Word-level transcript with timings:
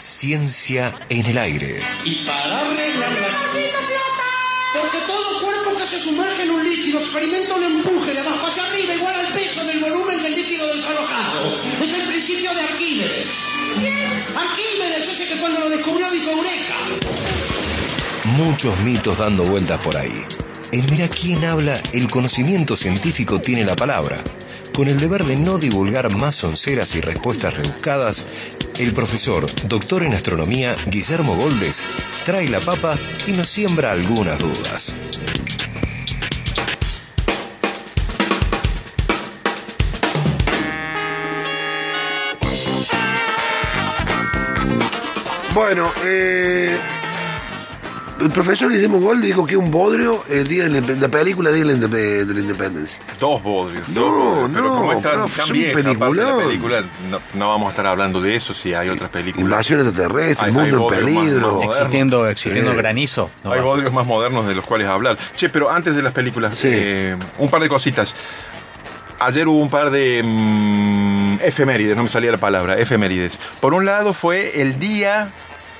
Ciencia 0.00 0.94
en 1.10 1.26
el 1.26 1.36
aire. 1.36 1.82
Y 2.06 2.24
para 2.24 2.60
arreglarla. 2.60 3.28
Porque 4.72 4.98
todo 5.06 5.42
cuerpo 5.42 5.78
que 5.78 5.86
se 5.86 6.00
sumerge 6.00 6.44
en 6.44 6.50
un 6.52 6.64
líquido 6.64 7.00
experimenta 7.00 7.54
un 7.54 7.64
empuje 7.64 8.12
de 8.14 8.20
abajo 8.20 8.46
hacia 8.46 8.64
arriba 8.64 8.94
igual 8.94 9.14
al 9.14 9.32
peso 9.34 9.62
del 9.66 9.78
volumen 9.80 10.22
del 10.22 10.36
líquido 10.36 10.74
desalojado. 10.74 11.60
Es 11.82 11.92
el 11.92 12.06
principio 12.06 12.54
de 12.54 12.60
Arquímedes. 12.62 13.28
Arquímedes, 14.34 15.08
ese 15.08 15.34
que 15.34 15.40
cuando 15.40 15.60
lo 15.60 15.68
descubrió 15.68 16.10
dijo 16.10 16.30
Eureka. 16.30 16.76
Muchos 18.24 18.78
mitos 18.80 19.18
dando 19.18 19.44
vueltas 19.44 19.84
por 19.84 19.98
ahí. 19.98 20.24
En 20.72 20.86
Mira 20.86 21.08
quién 21.08 21.44
habla, 21.44 21.78
el 21.92 22.08
conocimiento 22.08 22.74
científico 22.74 23.40
tiene 23.40 23.66
la 23.66 23.76
palabra. 23.76 24.16
Con 24.80 24.88
el 24.88 24.98
deber 24.98 25.24
de 25.24 25.36
no 25.36 25.58
divulgar 25.58 26.10
más 26.16 26.36
sonceras 26.36 26.94
y 26.94 27.02
respuestas 27.02 27.54
rebuscadas, 27.54 28.24
el 28.78 28.94
profesor, 28.94 29.44
doctor 29.68 30.02
en 30.04 30.14
astronomía, 30.14 30.74
Guillermo 30.86 31.36
Goldes, 31.36 31.84
trae 32.24 32.48
la 32.48 32.60
papa 32.60 32.96
y 33.26 33.32
nos 33.32 33.46
siembra 33.46 33.92
algunas 33.92 34.38
dudas. 34.38 34.94
Bueno, 45.52 45.92
eh, 46.06 46.80
el 48.20 48.30
profesor 48.30 48.70
Guillermo 48.70 49.00
Gold 49.00 49.22
dijo 49.24 49.46
que 49.46 49.56
un 49.56 49.70
bodrio 49.70 50.24
el 50.28 50.46
día 50.46 50.68
de 50.68 50.80
la, 50.80 50.94
la 50.94 51.08
película 51.08 51.50
de 51.50 51.64
la, 51.64 51.72
de 51.74 52.24
la 52.34 52.40
Independencia. 52.40 52.98
Dos 53.18 53.42
bodrios. 53.42 53.88
No, 53.88 54.00
dos 54.02 54.12
bodrios. 54.12 54.50
Pero 54.52 54.64
no, 54.64 54.74
como 54.76 54.92
está 54.92 55.10
tan 55.12 55.52
vieja 55.52 55.76
de 55.82 55.94
la 56.14 56.36
película, 56.36 56.84
no, 57.10 57.20
no 57.34 57.48
vamos 57.48 57.66
a 57.68 57.70
estar 57.70 57.86
hablando 57.86 58.20
de 58.20 58.36
eso 58.36 58.52
si 58.54 58.74
hay 58.74 58.88
otras 58.88 59.10
películas. 59.10 59.44
Invasión 59.44 59.80
extraterrestre, 59.80 60.44
Hay- 60.44 60.48
el 60.48 60.52
mundo 60.52 60.88
hay 60.92 60.98
en 60.98 61.04
más- 61.04 61.14
peligro. 61.14 61.40
más 61.40 61.52
modernos. 61.54 61.76
Existiendo, 61.76 62.28
existiendo 62.28 62.70
Sí. 62.72 62.76
granizo. 62.76 63.30
no 63.44 63.52
Hay 63.52 63.60
va. 63.60 63.64
bodrios 63.66 63.92
más 63.92 64.06
modernos 64.06 64.46
de 64.46 64.54
los 64.54 64.64
cuales 64.66 64.88
hablar. 64.88 65.16
Che, 65.36 65.48
pero 65.48 65.70
antes 65.70 65.94
de 65.96 66.02
las 66.02 66.12
películas, 66.12 66.58
Sí. 66.58 66.68
eh, 66.70 67.16
un 67.38 67.48
par 67.48 67.62
de 67.62 67.68
cositas. 67.68 68.14
Ayer 69.18 69.46
hubo 69.48 69.60
un 69.60 69.68
par 69.68 69.90
de 69.90 70.22
mm, 70.24 71.38
efemérides, 71.42 71.94
no 71.96 72.02
me 72.02 72.08
salía 72.08 72.30
la 72.32 72.38
palabra, 72.38 72.78
efemérides. 72.78 73.38
Por 73.60 73.74
un 73.74 73.84
lado 73.84 74.12
fue 74.14 74.62
el 74.62 74.78
día, 74.78 75.30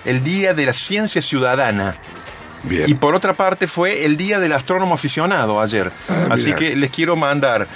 el 0.05 0.22
día 0.22 0.53
de 0.53 0.67
la 0.67 0.72
ciencia 0.75 1.22
ciudadana. 1.22 1.95
Bien. 2.64 2.89
Y 2.89 2.94
por 2.94 3.14
otra 3.14 3.34
parte 3.34 3.66
fue 3.66 4.05
el 4.05 4.16
día 4.16 4.39
del 4.39 4.53
astrónomo 4.53 4.94
aficionado 4.94 5.61
ayer. 5.61 5.91
Ah, 6.08 6.28
Así 6.30 6.47
mira. 6.47 6.56
que 6.56 6.77
les 6.77 6.91
quiero 6.91 7.16
mandar 7.16 7.66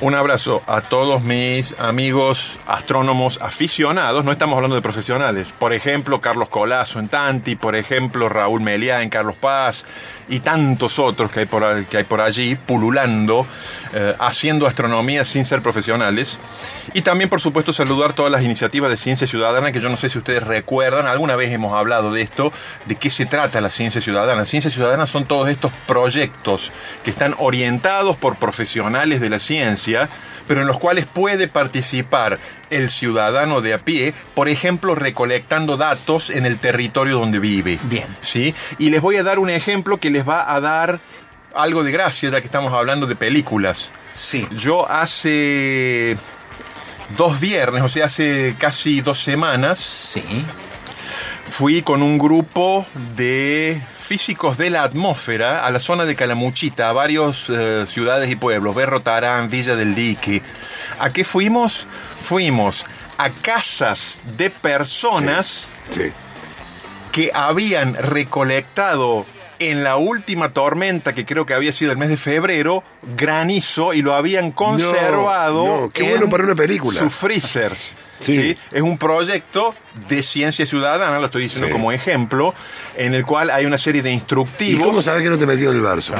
un 0.00 0.14
abrazo 0.16 0.62
a 0.66 0.80
todos 0.80 1.22
mis 1.22 1.78
amigos 1.78 2.58
astrónomos 2.66 3.40
aficionados. 3.40 4.24
No 4.24 4.32
estamos 4.32 4.56
hablando 4.56 4.74
de 4.74 4.82
profesionales. 4.82 5.54
Por 5.56 5.72
ejemplo, 5.72 6.20
Carlos 6.20 6.48
Colazo 6.48 6.98
en 6.98 7.08
Tanti, 7.08 7.54
por 7.54 7.76
ejemplo, 7.76 8.28
Raúl 8.28 8.60
Meliá 8.62 9.02
en 9.02 9.10
Carlos 9.10 9.36
Paz 9.36 9.86
y 10.32 10.40
tantos 10.40 10.98
otros 10.98 11.30
que 11.30 11.40
hay 11.40 11.46
por, 11.46 11.84
que 11.84 11.98
hay 11.98 12.04
por 12.04 12.22
allí 12.22 12.54
pululando, 12.54 13.46
eh, 13.92 14.14
haciendo 14.18 14.66
astronomía 14.66 15.26
sin 15.26 15.44
ser 15.44 15.60
profesionales. 15.60 16.38
Y 16.94 17.02
también, 17.02 17.28
por 17.28 17.42
supuesto, 17.42 17.70
saludar 17.74 18.14
todas 18.14 18.32
las 18.32 18.42
iniciativas 18.42 18.90
de 18.90 18.96
ciencia 18.96 19.26
ciudadana 19.26 19.72
que 19.72 19.80
yo 19.80 19.90
no 19.90 19.98
sé 19.98 20.08
si 20.08 20.16
ustedes 20.16 20.42
recuerdan, 20.42 21.06
alguna 21.06 21.36
vez 21.36 21.52
hemos 21.52 21.74
hablado 21.74 22.10
de 22.14 22.22
esto, 22.22 22.50
de 22.86 22.94
qué 22.94 23.10
se 23.10 23.26
trata 23.26 23.60
la 23.60 23.68
ciencia 23.68 24.00
ciudadana. 24.00 24.46
Ciencia 24.46 24.70
ciudadana 24.70 25.04
son 25.04 25.26
todos 25.26 25.50
estos 25.50 25.70
proyectos 25.86 26.72
que 27.04 27.10
están 27.10 27.34
orientados 27.36 28.16
por 28.16 28.36
profesionales 28.36 29.20
de 29.20 29.28
la 29.28 29.38
ciencia, 29.38 30.08
pero 30.46 30.62
en 30.62 30.66
los 30.66 30.78
cuales 30.78 31.04
puede 31.04 31.46
participar 31.46 32.38
el 32.72 32.90
ciudadano 32.90 33.60
de 33.60 33.74
a 33.74 33.78
pie, 33.78 34.14
por 34.34 34.48
ejemplo, 34.48 34.94
recolectando 34.94 35.76
datos 35.76 36.30
en 36.30 36.46
el 36.46 36.58
territorio 36.58 37.18
donde 37.18 37.38
vive. 37.38 37.78
Bien. 37.84 38.06
¿Sí? 38.20 38.54
Y 38.78 38.90
les 38.90 39.00
voy 39.00 39.16
a 39.16 39.22
dar 39.22 39.38
un 39.38 39.50
ejemplo 39.50 39.98
que 39.98 40.10
les 40.10 40.28
va 40.28 40.52
a 40.54 40.60
dar 40.60 41.00
algo 41.54 41.84
de 41.84 41.92
gracia, 41.92 42.30
ya 42.30 42.40
que 42.40 42.46
estamos 42.46 42.72
hablando 42.72 43.06
de 43.06 43.14
películas. 43.14 43.92
Sí. 44.14 44.46
Yo 44.56 44.90
hace 44.90 46.16
dos 47.16 47.40
viernes, 47.40 47.82
o 47.82 47.88
sea, 47.88 48.06
hace 48.06 48.54
casi 48.58 49.00
dos 49.00 49.22
semanas, 49.22 49.78
Sí. 49.78 50.22
fui 51.44 51.82
con 51.82 52.02
un 52.02 52.16
grupo 52.18 52.86
de 53.16 53.82
físicos 53.98 54.56
de 54.56 54.70
la 54.70 54.82
atmósfera 54.84 55.66
a 55.66 55.70
la 55.70 55.80
zona 55.80 56.04
de 56.04 56.14
Calamuchita, 56.16 56.88
a 56.88 56.92
varias 56.92 57.50
ciudades 57.86 58.30
y 58.30 58.36
pueblos, 58.36 58.74
Berro 58.74 59.00
Tarán, 59.02 59.50
Villa 59.50 59.76
del 59.76 59.94
Dique. 59.94 60.42
¿A 60.98 61.10
qué 61.10 61.24
fuimos? 61.24 61.86
Fuimos 62.20 62.84
a 63.18 63.30
casas 63.30 64.16
de 64.36 64.50
personas 64.50 65.68
Sí. 65.90 66.12
que 67.12 67.30
habían 67.34 67.94
recolectado 67.94 69.26
en 69.58 69.84
la 69.84 69.96
última 69.96 70.52
tormenta, 70.52 71.12
que 71.12 71.24
creo 71.24 71.46
que 71.46 71.54
había 71.54 71.70
sido 71.70 71.92
el 71.92 71.98
mes 71.98 72.08
de 72.08 72.16
febrero, 72.16 72.82
granizo 73.16 73.92
y 73.94 74.02
lo 74.02 74.14
habían 74.14 74.50
conservado 74.50 75.64
no, 75.82 75.90
qué 75.90 76.02
bueno 76.10 76.28
para 76.28 76.42
una 76.44 76.54
película. 76.56 76.98
sus 76.98 77.12
freezers. 77.14 77.94
Sí. 78.18 78.40
¿sí? 78.40 78.58
Es 78.72 78.82
un 78.82 78.98
proyecto 78.98 79.74
de 80.08 80.22
ciencia 80.22 80.64
ciudadana, 80.66 81.18
lo 81.18 81.26
estoy 81.26 81.42
diciendo 81.44 81.66
Sí. 81.68 81.72
como 81.72 81.92
ejemplo, 81.92 82.54
en 82.96 83.14
el 83.14 83.24
cual 83.26 83.50
hay 83.50 83.66
una 83.66 83.78
serie 83.78 84.00
de 84.02 84.10
¿Y 84.10 84.14
instructivos. 84.14 84.84
cómo 84.86 85.02
sabes 85.02 85.22
que 85.22 85.30
no 85.30 85.38
te 85.38 85.46
metí 85.46 85.62
en 85.64 85.70
el 85.70 85.80
verso? 85.80 86.14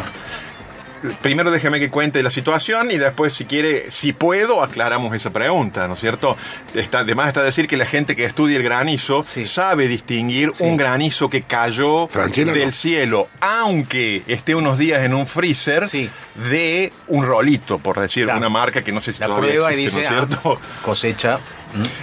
primero 1.20 1.50
déjeme 1.50 1.80
que 1.80 1.90
cuente 1.90 2.22
la 2.22 2.30
situación 2.30 2.90
y 2.90 2.98
después, 2.98 3.32
si 3.32 3.44
quiere, 3.44 3.90
si 3.90 4.12
puedo, 4.12 4.62
aclaramos 4.62 5.14
esa 5.14 5.30
pregunta, 5.30 5.86
¿no 5.88 5.94
es 5.94 6.00
cierto? 6.00 6.36
Está, 6.74 7.00
además 7.00 7.28
está 7.28 7.42
decir 7.42 7.66
que 7.68 7.76
la 7.76 7.86
gente 7.86 8.16
que 8.16 8.24
estudia 8.24 8.56
el 8.56 8.62
granizo 8.62 9.24
sabe 9.44 9.88
distinguir 9.88 10.52
un 10.60 10.76
granizo 10.76 11.28
que 11.28 11.42
cayó 11.42 12.08
del 12.36 12.72
cielo, 12.72 13.28
aunque 13.40 14.22
esté 14.26 14.54
unos 14.54 14.78
días 14.78 15.02
en 15.02 15.14
un 15.14 15.26
freezer, 15.26 15.88
de 15.88 16.92
un 17.08 17.26
rolito, 17.26 17.78
por 17.78 18.00
decir, 18.00 18.28
una 18.28 18.48
marca 18.48 18.82
que 18.82 18.92
no 18.92 19.00
sé 19.00 19.12
si 19.12 19.20
la 19.20 19.26
todavía 19.26 19.50
prueba 19.50 19.72
existe, 19.72 20.00
¿no 20.00 20.04
es 20.04 20.10
ah, 20.10 20.26
cierto? 20.26 20.60
Cosecha. 20.82 21.38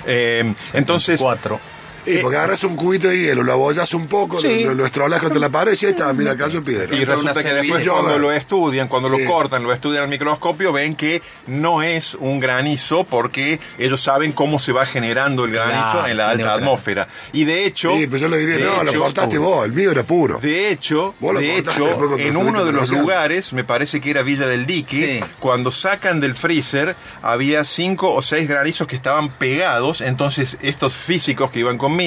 Eh, 0.05 0.53
entonces... 0.73 1.19
4 1.19 1.78
Sí, 2.09 2.19
porque 2.21 2.37
agarras 2.37 2.63
un 2.63 2.75
cubito 2.75 3.07
de 3.07 3.19
hielo, 3.19 3.43
lo 3.43 3.53
abollas 3.53 3.93
un 3.93 4.07
poco, 4.07 4.39
sí. 4.39 4.63
lo, 4.63 4.73
lo, 4.73 4.85
estrolas 4.85 5.21
contra 5.21 5.39
la 5.39 5.49
pared 5.49 5.73
y 5.73 5.75
ya 5.75 5.89
está, 5.89 6.11
mira, 6.13 6.35
cayó 6.35 6.63
piedra. 6.63 6.95
Y 6.95 7.05
resulta 7.05 7.43
que 7.43 7.53
después 7.53 7.87
cuando 7.87 8.17
lo 8.17 8.31
estudian, 8.31 8.87
cuando 8.87 9.09
lo 9.09 9.23
cortan, 9.25 9.63
lo 9.63 9.71
estudian 9.71 10.03
al 10.03 10.09
microscopio, 10.09 10.73
ven 10.73 10.95
que 10.95 11.21
no 11.47 11.83
es 11.83 12.15
un 12.15 12.39
granizo 12.39 13.03
porque 13.03 13.59
ellos 13.77 14.01
saben 14.01 14.31
cómo 14.31 14.57
se 14.57 14.71
va 14.71 14.85
generando 14.85 15.45
el 15.45 15.51
granizo 15.51 16.07
en 16.07 16.17
la 16.17 16.31
alta 16.31 16.53
atmósfera. 16.53 17.07
Y 17.31 17.45
de 17.45 17.65
hecho... 17.65 17.95
Sí, 17.95 18.07
pues 18.07 18.21
yo 18.21 18.27
le 18.27 18.39
diría, 18.39 18.65
no, 18.65 18.83
lo 18.83 18.93
cortaste 18.93 19.37
vos, 19.37 19.65
el 19.65 19.73
mío 19.73 19.91
era 19.91 20.03
puro. 20.03 20.39
De 20.39 20.71
hecho, 20.71 21.13
de 21.19 21.57
hecho 21.57 22.17
en 22.17 22.37
uno 22.37 22.65
de 22.65 22.71
los 22.71 22.91
lugares, 22.91 23.53
me 23.53 23.63
parece 23.63 24.01
que 24.01 24.09
era 24.09 24.23
Villa 24.23 24.47
del 24.47 24.65
Dique, 24.65 25.23
cuando 25.39 25.71
sacan 25.71 26.19
del 26.19 26.33
freezer 26.33 26.95
había 27.21 27.63
cinco 27.63 28.13
o 28.13 28.21
seis 28.21 28.47
granizos 28.47 28.87
que 28.87 28.95
estaban 28.95 29.29
pegados, 29.29 30.01
entonces 30.01 30.57
estos 30.61 30.93
físicos 30.95 31.51
que 31.51 31.59
iban 31.59 31.77
conmigo 31.77 31.98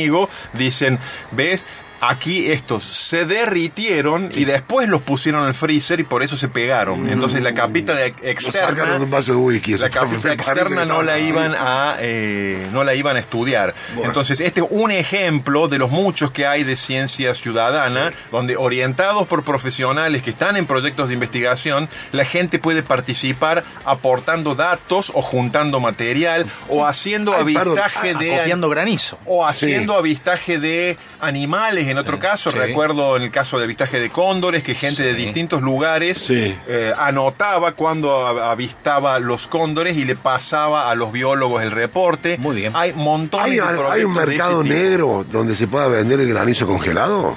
dicen, 0.52 0.98
¿ves? 1.30 1.64
Aquí 2.04 2.50
estos 2.50 2.82
se 2.82 3.26
derritieron 3.26 4.30
y 4.34 4.44
después 4.44 4.88
los 4.88 5.02
pusieron 5.02 5.42
en 5.42 5.48
el 5.48 5.54
freezer 5.54 6.00
y 6.00 6.02
por 6.02 6.24
eso 6.24 6.36
se 6.36 6.48
pegaron. 6.48 7.08
Entonces 7.08 7.42
la 7.42 7.54
capita 7.54 7.94
de 7.94 8.06
externa 8.22 8.98
de 8.98 9.04
un 9.04 9.10
vaso 9.10 9.32
de 9.32 9.38
whisky. 9.38 9.74
eso 9.74 9.84
la 9.84 9.90
capita 9.90 10.32
externa 10.32 10.84
no 10.84 11.02
la 11.02 11.20
iban 11.20 11.54
a 11.56 11.94
eh, 12.00 12.66
no 12.72 12.82
la 12.82 12.96
iban 12.96 13.16
a 13.16 13.20
estudiar 13.20 13.72
Bueno. 13.94 14.08
entonces 14.10 14.40
este 14.40 14.60
es 14.62 14.66
un 14.70 14.90
ejemplo 14.90 15.68
de 15.68 15.78
los 15.78 15.90
muchos 15.90 16.32
que 16.32 16.44
hay 16.44 16.64
de 16.64 16.74
ciencia 16.74 17.34
ciudadana 17.34 18.12
donde 18.32 18.56
orientados 18.56 19.28
por 19.28 19.44
profesionales 19.44 20.22
que 20.22 20.30
están 20.30 20.56
en 20.56 20.66
proyectos 20.66 21.06
de 21.06 21.14
investigación 21.14 21.88
la 22.10 22.24
gente 22.24 22.58
puede 22.58 22.82
participar 22.82 23.62
aportando 23.84 24.56
datos 24.56 25.12
o 25.14 25.22
juntando 25.22 25.78
material 25.78 26.46
o 26.68 26.84
haciendo 26.84 27.32
Ay, 27.32 27.54
perdón, 27.54 27.78
avistaje 27.78 28.14
de 28.14 28.56
granizo. 28.70 29.18
o 29.24 29.46
haciendo 29.46 29.94
avistaje 29.94 30.58
de 30.58 30.96
animales 31.20 31.91
en 31.92 31.98
otro 31.98 32.18
caso. 32.18 32.50
sí. 32.50 32.58
Recuerdo 32.58 33.16
en 33.16 33.22
el 33.22 33.30
caso 33.30 33.58
de 33.58 33.64
avistaje 33.64 34.00
de 34.00 34.10
cóndores 34.10 34.62
que 34.62 34.74
gente 34.74 35.02
de 35.02 35.14
distintos 35.14 35.62
lugares 35.62 36.18
Sí. 36.18 36.54
eh, 36.66 36.92
anotaba 36.98 37.72
cuando 37.72 38.26
avistaba 38.26 39.18
los 39.20 39.46
cóndores 39.46 39.96
y 39.96 40.04
le 40.04 40.16
pasaba 40.16 40.90
a 40.90 40.94
los 40.94 41.12
biólogos 41.12 41.62
el 41.62 41.70
reporte. 41.70 42.36
Muy 42.38 42.56
bien. 42.56 42.72
Hay 42.74 42.92
montones 42.92 43.46
¿Hay, 43.46 43.56
de 43.56 43.62
hay 43.90 44.04
un 44.04 44.14
de 44.14 44.26
mercado 44.26 44.62
tipo. 44.62 44.74
negro 44.74 45.24
donde 45.30 45.54
se 45.54 45.66
pueda 45.68 45.86
vender 45.88 46.20
el 46.20 46.28
granizo 46.28 46.66
congelado? 46.66 47.36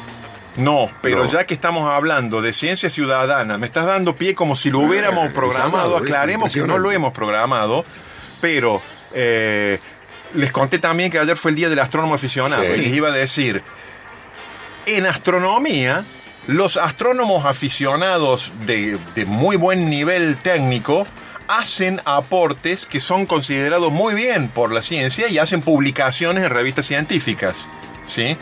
No, 0.57 0.89
pero 1.01 1.25
No. 1.25 1.29
ya 1.29 1.45
que 1.45 1.53
estamos 1.53 1.89
hablando 1.91 2.41
de 2.41 2.53
ciencia 2.53 2.89
ciudadana, 2.89 3.57
me 3.57 3.65
estás 3.67 3.85
dando 3.85 4.15
pie 4.15 4.33
como 4.33 4.55
si 4.55 4.69
lo 4.71 4.79
hubiéramos 4.79 5.27
Eh, 5.27 5.31
programado. 5.33 5.67
exagerado, 5.67 5.97
Aclaremos 5.97 6.53
que 6.53 6.61
no 6.61 6.77
lo 6.77 6.91
hemos 6.93 7.11
programado, 7.13 7.83
pero 8.39 8.81
eh, 9.13 9.79
les 10.33 10.51
conté 10.53 10.79
también 10.79 11.11
que 11.11 11.19
ayer 11.19 11.35
fue 11.35 11.51
el 11.51 11.55
día 11.57 11.67
del 11.69 11.79
astrónomo 11.79 12.15
aficionado. 12.15 12.63
Sí. 12.63 12.69
Y 12.73 12.85
les 12.85 12.93
iba 12.93 13.09
a 13.09 13.11
decir, 13.11 13.61
en 14.85 15.05
astronomía, 15.05 16.03
los 16.47 16.77
astrónomos 16.77 17.45
aficionados 17.45 18.53
de, 18.65 18.97
muy 19.25 19.55
buen 19.55 19.89
nivel 19.89 20.37
técnico 20.37 21.07
hacen 21.47 22.01
aportes 22.05 22.85
que 22.85 22.99
son 22.99 23.25
considerados 23.25 23.91
muy 23.91 24.15
bien 24.15 24.49
por 24.49 24.71
la 24.71 24.81
ciencia 24.81 25.27
y 25.27 25.37
hacen 25.37 25.61
publicaciones 25.61 26.43
en 26.43 26.49
revistas 26.49 26.85
científicas. 26.85 27.65
¿sí? 28.07 28.37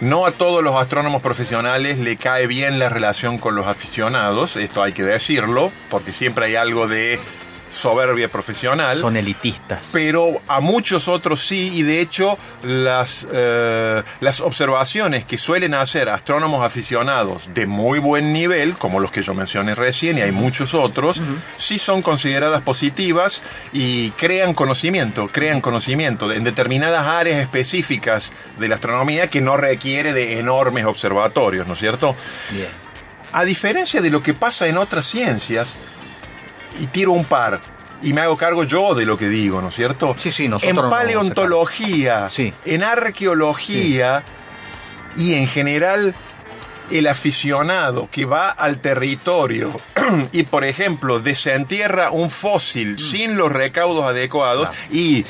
No 0.00 0.24
a 0.24 0.32
todos 0.32 0.62
los 0.64 0.74
astrónomos 0.76 1.22
profesionales 1.22 1.98
le 1.98 2.16
cae 2.16 2.46
bien 2.46 2.78
la 2.78 2.88
relación 2.88 3.38
con 3.38 3.54
los 3.54 3.66
aficionados, 3.66 4.56
esto 4.56 4.82
hay 4.82 4.92
que 4.92 5.02
decirlo, 5.02 5.70
porque 5.90 6.12
siempre 6.12 6.46
hay 6.46 6.56
algo 6.56 6.88
de 6.88 7.18
soberbia 7.70 8.28
profesional. 8.28 8.98
Son 8.98 9.16
elitistas. 9.16 9.90
Pero 9.92 10.42
a 10.48 10.60
muchos 10.60 11.08
otros 11.08 11.46
sí, 11.46 11.70
y 11.74 11.82
de 11.82 12.00
hecho 12.00 12.38
las, 12.62 13.26
eh, 13.32 14.02
las 14.20 14.40
observaciones 14.40 15.24
que 15.24 15.38
suelen 15.38 15.74
hacer 15.74 16.08
astrónomos 16.08 16.64
aficionados 16.64 17.50
de 17.54 17.66
muy 17.66 17.98
buen 17.98 18.32
nivel, 18.32 18.74
como 18.74 19.00
los 19.00 19.10
que 19.10 19.22
yo 19.22 19.34
mencioné 19.34 19.74
recién, 19.74 20.18
y 20.18 20.22
hay 20.22 20.32
muchos 20.32 20.74
otros, 20.74 21.20
sí 21.56 21.78
son 21.78 22.02
consideradas 22.02 22.62
positivas 22.62 23.42
y 23.72 24.10
crean 24.12 24.54
conocimiento, 24.54 25.28
crean 25.28 25.60
conocimiento 25.60 26.30
en 26.32 26.44
determinadas 26.44 27.06
áreas 27.06 27.40
específicas 27.40 28.32
de 28.58 28.68
la 28.68 28.74
astronomía 28.74 29.28
que 29.28 29.40
no 29.40 29.56
requiere 29.56 30.12
de 30.12 30.38
enormes 30.38 30.84
observatorios, 30.86 31.66
¿no 31.66 31.74
es 31.74 31.78
cierto? 31.78 32.16
Bien. 32.50 32.68
A 33.32 33.44
diferencia 33.44 34.00
de 34.00 34.10
lo 34.10 34.22
que 34.22 34.34
pasa 34.34 34.66
en 34.66 34.76
otras 34.76 35.06
ciencias, 35.06 35.76
y 36.80 36.86
tiro 36.88 37.12
un 37.12 37.24
par, 37.24 37.60
y 38.02 38.12
me 38.12 38.20
hago 38.20 38.36
cargo 38.36 38.64
yo 38.64 38.94
de 38.94 39.04
lo 39.06 39.16
que 39.18 39.28
digo, 39.28 39.60
¿no 39.60 39.68
es 39.68 39.74
cierto? 39.74 40.14
Sí, 40.18 40.30
sí, 40.30 40.48
nosotros 40.48 40.84
En 40.84 40.90
paleontología, 40.90 42.28
Sí. 42.30 42.52
en 42.64 42.82
arqueología 42.84 44.22
y 45.16 45.34
en 45.34 45.46
general 45.48 46.14
el 46.90 47.06
aficionado 47.06 48.08
que 48.10 48.24
va 48.24 48.50
al 48.50 48.78
territorio 48.78 49.80
y, 50.32 50.42
por 50.44 50.64
ejemplo, 50.64 51.20
desentierra 51.20 52.10
un 52.10 52.30
fósil 52.30 52.98
sin 52.98 53.36
los 53.36 53.52
recaudos 53.52 54.04
adecuados 54.04 54.68
Mm. 54.68 54.72
Claro. 54.72 54.88
y 54.92 55.26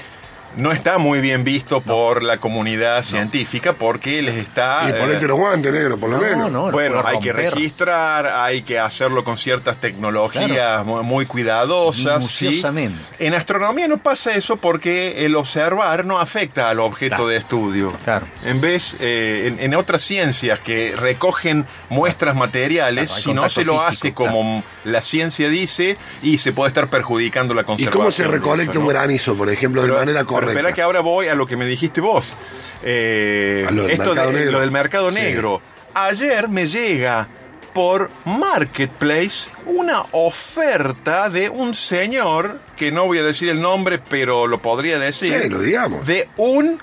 no 0.56 0.72
está 0.72 0.98
muy 0.98 1.20
bien 1.20 1.44
visto 1.44 1.80
por 1.80 2.22
la 2.22 2.38
comunidad 2.38 3.02
científica 3.02 3.72
porque 3.72 4.20
les 4.22 4.34
está... 4.36 4.82
Y 4.86 4.90
eh, 4.90 4.94
ponete 4.94 5.26
los 5.28 5.38
guantes, 5.38 5.72
negro, 5.72 5.96
por 5.98 6.10
lo 6.10 6.16
No, 6.16 6.22
menos. 6.22 6.72
bueno, 6.72 7.02
hay 7.06 7.18
que 7.20 7.32
registrar, 7.32 8.26
hay 8.26 8.62
que 8.62 8.78
hacerlo 8.78 9.22
con 9.24 9.36
ciertas 9.36 9.76
tecnologías 9.76 10.46
Claro. 10.48 10.84
muy 11.04 11.26
cuidadosas. 11.26 12.26
¿sí? 12.26 12.62
En 13.18 13.34
astronomía 13.34 13.88
no 13.88 13.98
pasa 13.98 14.34
eso 14.34 14.56
porque 14.56 15.24
el 15.24 15.36
observar 15.36 16.04
no 16.04 16.18
afecta 16.18 16.68
al 16.70 16.80
objeto 16.80 17.10
Claro. 17.16 17.28
de 17.28 17.36
estudio. 17.36 17.92
Claro. 18.04 18.26
En 18.44 18.60
vez, 18.60 18.96
eh, 19.00 19.44
en, 19.58 19.60
en 19.64 19.74
otras 19.74 20.02
ciencias 20.02 20.58
que 20.58 20.94
recogen 20.96 21.66
muestras 21.88 22.34
materiales, 22.34 23.10
si 23.10 23.32
no 23.34 23.48
se 23.48 23.64
lo 23.64 23.74
físico, 23.80 23.84
hace 23.88 24.14
como 24.14 24.62
la 24.84 25.00
ciencia 25.00 25.48
dice 25.48 25.96
y 26.22 26.38
se 26.38 26.52
puede 26.52 26.68
estar 26.68 26.88
perjudicando 26.88 27.54
la 27.54 27.62
¿Y 27.62 27.64
conservación. 27.64 28.00
cómo 28.02 28.10
se 28.10 28.26
recolecta 28.26 28.72
eso, 28.72 28.80
un 28.80 28.86
¿no? 28.86 28.90
granizo, 28.90 29.34
por 29.34 29.50
ejemplo, 29.50 29.82
Pero- 29.82 29.94
de 29.94 30.00
manera 30.00 30.24
pero 30.40 30.50
espera 30.52 30.72
que 30.72 30.82
ahora 30.82 31.00
voy 31.00 31.28
a 31.28 31.34
lo 31.34 31.46
que 31.46 31.56
me 31.56 31.66
dijiste 31.66 32.00
vos. 32.00 32.34
Eh, 32.82 33.66
lo 33.70 33.82
del 33.82 33.92
esto 33.92 34.04
mercado 34.06 34.28
de- 34.32 34.38
negro. 34.38 34.52
lo 34.52 34.60
del 34.60 34.70
mercado 34.70 35.10
Sí. 35.10 35.16
negro. 35.16 35.62
Ayer 35.94 36.48
me 36.48 36.66
llega 36.66 37.28
por 37.72 38.10
Marketplace 38.24 39.48
una 39.66 40.02
oferta 40.12 41.28
de 41.28 41.48
un 41.48 41.72
señor, 41.74 42.58
que 42.76 42.90
no 42.90 43.06
voy 43.06 43.18
a 43.18 43.22
decir 43.22 43.48
el 43.48 43.60
nombre, 43.60 43.98
pero 43.98 44.46
lo 44.46 44.58
podría 44.60 44.98
decir. 44.98 45.40
Sí, 45.42 45.48
lo 45.48 45.60
digamos. 45.60 46.04
De 46.06 46.28
un 46.36 46.80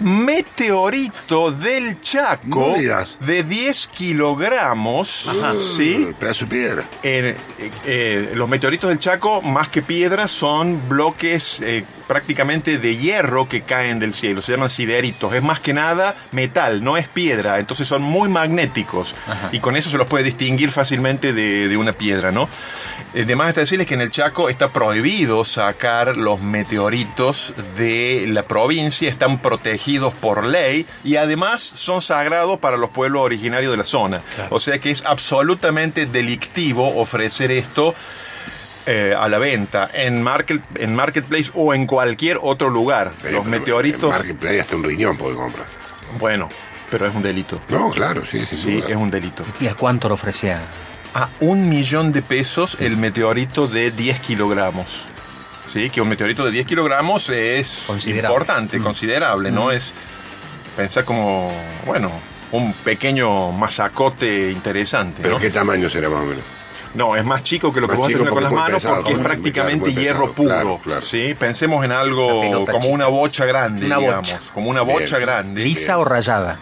meteorito 0.00 1.52
del 1.52 2.00
Chaco 2.00 2.76
No 2.76 3.26
de 3.26 3.42
10 3.44 3.88
kilogramos. 3.88 5.28
¿sí? 5.76 6.08
Uh, 6.10 6.14
Pedazo 6.14 6.46
de 6.46 6.50
piedra. 6.50 6.84
Eh, 7.02 7.36
eh, 7.58 7.70
eh, 7.84 8.32
los 8.34 8.48
meteoritos 8.48 8.88
del 8.88 8.98
Chaco, 8.98 9.42
más 9.42 9.68
que 9.68 9.82
piedras, 9.82 10.30
son 10.32 10.88
bloques 10.88 11.60
eh, 11.60 11.84
prácticamente 12.06 12.78
de 12.78 12.96
hierro 12.96 13.48
que 13.48 13.62
caen 13.62 13.98
del 13.98 14.14
cielo. 14.14 14.42
Se 14.42 14.52
llaman 14.52 14.70
sideritos. 14.70 15.34
Es 15.34 15.42
más 15.42 15.60
que 15.60 15.72
nada 15.72 16.14
metal, 16.32 16.82
no 16.82 16.96
es 16.96 17.08
piedra. 17.08 17.58
Entonces 17.58 17.86
son 17.86 18.02
muy 18.02 18.28
magnéticos. 18.28 19.14
Y 19.52 19.60
con 19.60 19.76
eso 19.76 19.90
se 19.90 19.98
los 19.98 20.06
puede 20.06 20.24
distinguir 20.24 20.70
fácilmente 20.70 21.32
de, 21.32 21.68
de 21.68 21.76
una 21.76 21.92
piedra, 21.92 22.32
¿no? 22.32 22.48
Eh, 23.14 23.24
de 23.24 23.36
más 23.36 23.48
está 23.48 23.60
decirles 23.60 23.86
que 23.86 23.94
en 23.94 24.00
el 24.00 24.10
Chaco 24.10 24.48
está 24.48 24.68
prohibido 24.68 25.44
sacar 25.44 26.16
los 26.16 26.40
meteoritos 26.40 27.54
de 27.76 28.26
la 28.28 28.44
provincia. 28.44 29.08
Están 29.08 29.38
protegidos 29.38 29.89
por 29.98 30.44
ley. 30.44 30.86
Y 31.04 31.16
además 31.16 31.60
son 31.74 32.00
sagrados 32.00 32.58
para 32.58 32.76
los 32.76 32.90
pueblos 32.90 33.22
originarios 33.22 33.70
de 33.72 33.76
la 33.78 33.84
zona. 33.84 34.20
O 34.50 34.60
sea 34.60 34.78
que 34.78 34.90
es 34.90 35.02
absolutamente 35.04 36.06
delictivo 36.06 37.00
ofrecer 37.00 37.50
esto 37.50 37.94
eh, 38.86 39.14
a 39.18 39.28
la 39.28 39.38
venta 39.38 39.90
en, 39.92 40.22
market, 40.22 40.62
en 40.76 40.94
Marketplace 40.94 41.50
o 41.54 41.74
en 41.74 41.86
cualquier 41.86 42.38
otro 42.40 42.70
lugar. 42.70 43.12
Sí, 43.18 43.24
Los 43.24 43.40
pero 43.40 43.44
meteoritos, 43.44 44.02
En 44.04 44.08
Marketplace 44.18 44.60
hasta 44.60 44.76
un 44.76 44.84
riñón 44.84 45.16
puede 45.16 45.36
comprar. 45.36 45.66
bueno, 46.18 46.48
pero 46.90 47.06
es 47.06 47.14
un 47.14 47.22
delito. 47.22 47.60
No, 47.68 47.90
claro, 47.90 48.24
sí, 48.26 48.44
Sí, 48.46 48.76
duda. 48.80 48.88
es 48.88 48.96
un 48.96 49.10
delito. 49.10 49.44
¿Y 49.60 49.66
a 49.68 49.74
cuánto 49.74 50.08
lo 50.08 50.14
ofrecía? 50.14 50.60
A 51.14 51.28
un 51.40 51.68
millón 51.68 52.12
de 52.12 52.22
pesos 52.22 52.76
el 52.80 52.96
meteorito 52.96 53.66
de 53.68 53.90
10 53.90 54.20
kilogramos. 54.20 55.06
Sí, 55.72 55.88
que 55.90 56.00
un 56.00 56.08
meteorito 56.08 56.44
de 56.44 56.50
10 56.50 56.66
kilogramos 56.66 57.28
es 57.30 57.82
Considerable. 57.86 58.28
importante, 58.34 58.78
Mm. 58.78 58.82
considerable, 58.82 59.50
¿no? 59.52 59.70
Es 59.70 59.92
pensar 60.76 61.04
como, 61.04 61.52
bueno, 61.86 62.10
un 62.52 62.72
pequeño 62.72 63.52
masacote 63.52 64.50
interesante. 64.50 65.22
¿Pero 65.22 65.34
¿no? 65.36 65.40
qué 65.40 65.50
tamaño 65.50 65.88
será 65.88 66.08
más 66.08 66.20
o 66.20 66.24
menos? 66.24 66.42
No, 66.94 67.14
es 67.14 67.24
más 67.24 67.44
chico 67.44 67.72
que 67.72 67.80
lo 67.80 67.86
que 67.88 67.94
vos 67.94 68.08
tenés 68.08 68.28
con 68.28 68.42
las 68.42 68.50
manos 68.52 68.82
pesado, 68.82 68.96
porque 68.96 69.12
es 69.12 69.18
prácticamente 69.20 69.84
claro, 69.92 70.00
hierro 70.00 70.18
pesado, 70.22 70.34
puro. 70.34 70.48
claro, 70.48 70.80
claro. 70.82 71.02
¿sí? 71.02 71.36
Pensemos 71.38 71.84
en 71.84 71.92
algo 71.92 72.40
como 72.40 72.66
chica. 72.66 72.76
una 72.88 73.06
bocha 73.06 73.44
grande, 73.44 73.86
Una 73.86 73.98
digamos. 73.98 74.32
bocha. 74.32 74.40
Como 74.52 74.70
una 74.70 74.80
bocha 74.82 75.18
Bien. 75.18 75.28
grande. 75.28 75.62
¿Lisa 75.64 75.98
o 75.98 76.04
rayada? 76.04 76.58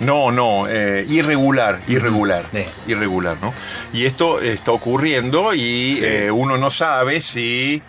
No, 0.00 0.30
no, 0.30 0.66
eh, 0.68 1.06
irregular, 1.08 1.80
irregular, 1.88 2.44
Bien. 2.52 2.66
irregular, 2.86 3.36
¿no? 3.40 3.54
Y 3.94 4.04
esto 4.04 4.38
está 4.40 4.72
ocurriendo 4.72 5.54
y 5.54 5.96
Sí. 5.96 6.00
eh, 6.04 6.30
uno 6.30 6.58
no 6.58 6.68
sabe 6.70 7.22
si 7.22 7.82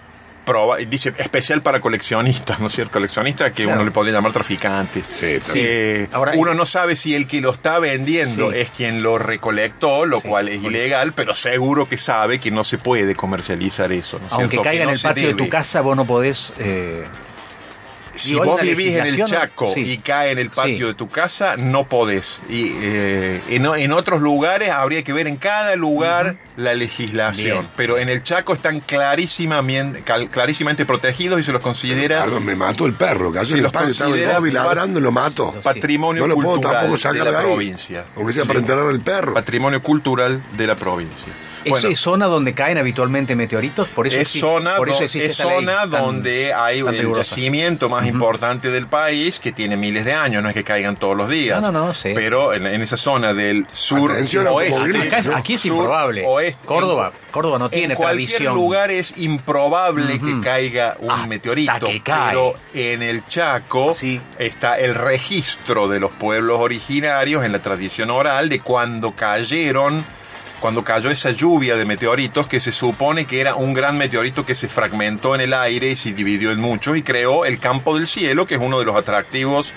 proba- 0.49 0.77
dice 0.87 1.13
especial 1.17 1.61
para 1.61 1.79
coleccionistas, 1.79 2.59
¿no 2.59 2.67
es 2.67 2.73
cierto? 2.73 2.93
Coleccionistas 2.93 3.51
que 3.51 3.63
Claro. 3.63 3.79
uno 3.79 3.85
le 3.85 3.91
podría 3.91 4.13
llamar 4.15 4.31
traficantes. 4.31 5.05
Sí, 5.09 5.37
Sí. 5.41 5.59
Eh, 5.63 6.07
Ahora- 6.11 6.33
uno 6.35 6.53
no 6.53 6.65
sabe 6.65 6.95
si 6.95 7.13
el 7.15 7.27
que 7.27 7.41
lo 7.41 7.51
está 7.51 7.77
vendiendo 7.79 8.51
Sí. 8.51 8.57
es 8.57 8.69
quien 8.71 9.03
lo 9.03 9.17
recolectó, 9.19 10.05
lo 10.05 10.21
Sí. 10.21 10.27
cual 10.27 10.49
es 10.49 10.63
ilegal, 10.63 11.13
pero 11.13 11.33
seguro 11.33 11.87
que 11.87 11.97
sabe 11.97 12.39
que 12.39 12.49
no 12.51 12.63
se 12.63 12.77
puede 12.77 13.15
comercializar 13.15 13.91
eso. 13.91 14.19
¿no 14.19 14.27
es 14.27 14.33
Aunque 14.33 14.49
cierto? 14.51 14.63
caiga 14.63 14.79
Que 14.79 14.83
en 14.83 14.89
no 14.89 14.95
el 14.95 15.01
patio 15.01 15.27
de 15.27 15.33
tu 15.35 15.49
casa, 15.49 15.81
vos 15.81 15.95
no 15.95 16.05
podés... 16.05 16.53
eh, 16.59 17.05
Si 18.19 18.31
Digo, 18.31 18.43
vos 18.45 18.61
vivís 18.61 18.95
en 18.95 19.05
el 19.05 19.23
Chaco 19.25 19.73
sí. 19.73 19.81
y 19.81 19.97
cae 19.99 20.31
en 20.31 20.39
el 20.39 20.49
patio 20.49 20.77
Sí. 20.77 20.83
de 20.83 20.93
tu 20.93 21.07
casa, 21.09 21.55
no 21.57 21.87
podés. 21.87 22.41
Y 22.49 22.71
eh, 22.81 23.41
en, 23.49 23.65
en 23.65 23.91
otros 23.93 24.21
lugares 24.21 24.69
habría 24.69 25.03
que 25.03 25.13
ver 25.13 25.27
en 25.27 25.37
cada 25.37 25.75
lugar 25.75 26.37
la 26.57 26.73
legislación. 26.73 27.59
Bien. 27.59 27.69
Pero 27.77 27.97
en 27.97 28.09
el 28.09 28.21
Chaco 28.23 28.53
están 28.53 28.81
clarísimamente, 28.81 30.01
cal- 30.01 30.29
clarísimamente 30.29 30.85
protegidos 30.85 31.39
y 31.39 31.43
se 31.43 31.51
los 31.51 31.61
considera 31.61 32.23
Perdón, 32.25 32.45
me 32.45 32.55
mató 32.55 32.85
el 32.85 32.93
perro, 32.93 33.31
que 33.31 33.39
Sí, 33.39 33.45
ayer 33.45 33.57
el 33.57 33.63
los 33.63 33.71
padre 33.71 33.91
estaba 33.91 34.09
el 34.09 34.13
considera 34.15 34.39
Bobby 34.39 34.51
ladrando 34.51 34.99
y 34.99 35.01
lo 35.01 35.11
mato. 35.11 35.53
patrimonio 35.63 36.23
No 36.23 36.27
lo 36.27 36.35
puedo 36.35 36.49
cultural 36.55 36.89
de 37.13 37.23
la 37.23 37.31
de 37.31 37.37
ahí. 37.37 37.43
provincia. 37.45 38.05
Aunque 38.17 38.33
sea 38.33 38.43
Sí. 38.43 38.47
para 38.47 38.59
enterrar 38.59 38.87
al 38.87 38.99
perro. 39.01 39.33
Patrimonio 39.33 39.81
cultural 39.81 40.41
de 40.57 40.67
la 40.67 40.75
provincia. 40.75 41.31
¿Eso 41.69 41.75
Bueno, 41.81 41.89
es 41.89 41.99
zona 41.99 42.25
donde 42.27 42.53
caen 42.53 42.77
habitualmente 42.77 43.35
meteoritos? 43.35 43.87
Por 43.89 44.07
eso 44.07 44.17
es 44.19 44.27
zona, 44.29 44.75
por 44.77 44.89
eso 44.89 45.03
existe 45.03 45.27
es 45.27 45.35
zona 45.35 45.81
tan- 45.81 45.89
donde 45.91 46.53
hay 46.53 46.81
tan 46.83 46.93
el 46.95 46.99
rigurosa. 47.01 47.23
yacimiento 47.35 47.89
más 47.89 48.05
importante 48.07 48.69
del 48.71 48.87
país 48.87 49.39
que 49.39 49.51
tiene 49.51 49.77
miles 49.77 50.05
de 50.05 50.13
años, 50.13 50.41
no 50.43 50.49
es 50.49 50.55
que 50.55 50.63
caigan 50.63 50.95
todos 50.97 51.15
los 51.15 51.29
días. 51.29 51.61
No, 51.61 51.71
no, 51.71 51.87
no, 51.87 51.93
sí. 51.93 52.11
Pero 52.15 52.53
en, 52.53 52.65
en 52.65 52.81
esa 52.81 52.97
zona 52.97 53.33
del 53.33 53.65
sur 53.73 54.11
Atención, 54.11 54.47
oeste, 54.47 54.73
automovilismo. 54.73 55.07
Acá 55.07 55.17
es- 55.19 55.27
aquí 55.27 55.53
es 55.53 55.65
improbable. 55.65 56.23
oeste, 56.25 56.65
Córdoba, 56.65 57.11
en- 57.13 57.31
Córdoba 57.31 57.59
no 57.59 57.69
tiene 57.69 57.93
en 57.93 57.97
cualquier 57.97 58.27
tradición. 58.27 58.55
lugar 58.55 58.91
es 58.91 59.17
improbable 59.17 60.19
que 60.19 60.41
caiga 60.41 60.95
un 60.99 61.11
Hasta 61.11 61.27
meteorito, 61.27 61.85
que 61.87 62.01
cae. 62.01 62.29
pero 62.29 62.53
en 62.73 63.01
el 63.03 63.25
Chaco 63.27 63.93
Sí. 63.93 64.19
está 64.37 64.79
el 64.79 64.95
registro 64.95 65.87
de 65.87 65.99
los 65.99 66.11
pueblos 66.11 66.59
originarios 66.59 67.43
en 67.45 67.51
la 67.51 67.61
tradición 67.61 68.09
oral 68.09 68.49
de 68.49 68.59
cuando 68.61 69.11
cayeron 69.15 70.03
cuando 70.59 70.83
cayó 70.83 71.09
esa 71.09 71.31
lluvia 71.31 71.75
de 71.75 71.85
meteoritos 71.85 72.47
que 72.47 72.59
se 72.59 72.71
supone 72.71 73.25
que 73.25 73.39
era 73.39 73.55
un 73.55 73.73
gran 73.73 73.97
meteorito 73.97 74.45
que 74.45 74.55
se 74.55 74.67
fragmentó 74.67 75.35
en 75.35 75.41
el 75.41 75.53
aire 75.53 75.89
y 75.91 75.95
se 75.95 76.13
dividió 76.13 76.51
en 76.51 76.59
muchos 76.59 76.97
y 76.97 77.03
creó 77.03 77.45
el 77.45 77.59
campo 77.59 77.95
del 77.95 78.07
cielo, 78.07 78.45
que 78.45 78.55
es 78.55 78.61
uno 78.61 78.79
de 78.79 78.85
los 78.85 78.95
atractivos 78.95 79.73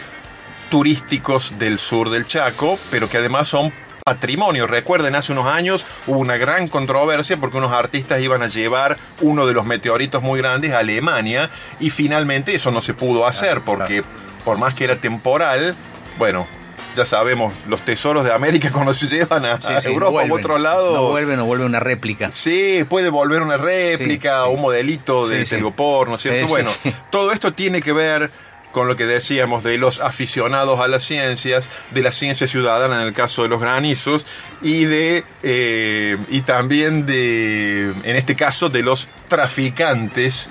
turísticos 0.71 1.59
del 1.59 1.79
sur 1.79 2.11
del 2.11 2.27
Chaco, 2.27 2.79
pero 2.91 3.09
que 3.09 3.19
además 3.19 3.49
son 3.49 3.73
patrimonio. 4.05 4.67
Recuerden, 4.67 5.15
hace 5.15 5.33
unos 5.33 5.47
años 5.47 5.87
hubo 6.07 6.19
una 6.19 6.37
gran 6.37 6.69
controversia 6.69 7.37
porque 7.37 7.59
unos 7.59 7.73
artistas 7.73 8.21
iban 8.21 8.43
a 8.43 8.49
llevar 8.49 8.97
uno 9.21 9.47
de 9.47 9.55
los 9.55 9.65
meteoritos 9.65 10.23
muy 10.23 10.41
grandes 10.41 10.73
a 10.73 10.79
Alemania 10.79 11.51
y 11.79 11.91
finalmente 11.91 12.55
eso 12.55 12.71
no 12.71 12.81
se 12.81 12.95
pudo 12.95 13.27
hacer 13.27 13.61
porque 13.63 14.03
por 14.45 14.59
más 14.59 14.75
que 14.75 14.85
era 14.85 14.97
temporal, 14.97 15.77
bueno, 16.19 16.47
ya 16.95 17.05
sabemos, 17.05 17.55
los 17.69 17.81
tesoros 17.83 18.25
de 18.25 18.33
América 18.33 18.71
cuando 18.73 18.93
se 18.95 19.07
llevan 19.07 19.45
a, 19.45 19.59
Sí, 19.59 19.73
a 19.73 19.81
sí, 19.81 19.89
Europa 19.89 20.11
vuelven. 20.13 20.33
u 20.33 20.35
otro 20.37 20.59
lado... 20.59 20.95
No 20.95 21.09
vuelven 21.11 21.39
o 21.41 21.45
vuelve 21.45 21.65
una 21.65 21.81
réplica. 21.81 22.31
Sí, 22.31 22.85
puede 22.89 23.09
volver 23.11 23.43
una 23.43 23.57
réplica 23.57 24.45
Sí, 24.47 24.51
un 24.55 24.61
modelito 24.61 25.29
de 25.29 25.41
Sí, 25.41 25.45
sí. 25.47 25.51
telgopor, 25.57 26.09
¿no 26.09 26.15
es 26.17 26.21
cierto? 26.23 26.47
Bueno, 26.49 26.71
sí. 26.83 26.93
todo 27.11 27.33
esto 27.33 27.53
tiene 27.55 27.81
que 27.83 27.93
ver 27.93 28.31
con 28.73 28.89
lo 28.89 28.97
que 28.97 29.05
decíamos 29.05 29.65
de 29.65 29.77
los 29.77 30.01
aficionados 30.01 30.81
a 30.81 30.89
las 30.89 31.03
ciencias, 31.05 31.69
de 31.91 32.03
la 32.03 32.11
ciencia 32.11 32.47
ciudadana 32.47 33.03
en 33.03 33.09
el 33.09 33.13
caso 33.13 33.43
de 33.43 33.51
los 33.51 33.61
granizos, 33.61 34.25
y 34.63 34.87
de 34.87 35.25
eh, 35.43 36.17
y 36.31 36.41
también 36.41 37.05
de, 37.05 37.93
en 38.05 38.17
este 38.17 38.35
caso, 38.35 38.71
de 38.71 38.83
los 38.83 39.09
traficantes 39.29 40.49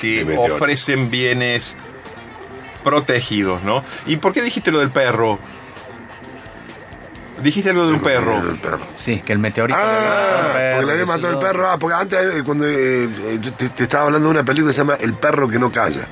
que 0.00 0.36
ofrecen 0.38 1.10
bienes 1.10 1.76
protegidos, 2.82 3.62
¿no? 3.62 3.82
¿Y 4.06 4.16
por 4.16 4.32
qué 4.32 4.42
dijiste 4.42 4.70
lo 4.72 4.80
del 4.80 4.90
perro? 4.90 5.38
Dijiste 7.42 7.70
algo 7.70 7.86
de 7.86 7.94
un 7.94 8.00
perro. 8.00 8.42
Sí, 8.98 9.22
que 9.24 9.32
el 9.32 9.38
meteorito. 9.38 9.78
le 9.78 9.84
mató 9.84 9.96
Ah, 9.96 10.52
perro, 10.52 10.74
porque 10.76 10.86
le 10.86 10.92
había 10.92 11.06
matado 11.06 11.32
el 11.32 11.38
perro. 11.38 11.68
Ah, 11.70 11.78
porque 11.78 11.94
antes, 11.96 12.18
eh, 12.20 12.42
cuando 12.44 12.66
eh, 12.66 13.04
eh, 13.04 13.38
yo 13.40 13.52
te, 13.54 13.68
te 13.70 13.84
estaba 13.84 14.04
hablando 14.06 14.28
de 14.28 14.30
una 14.32 14.44
película 14.44 14.70
que 14.70 14.74
se 14.74 14.80
llama 14.82 14.96
El 15.00 15.14
perro 15.14 15.48
que 15.48 15.58
no 15.58 15.72
calla. 15.72 16.06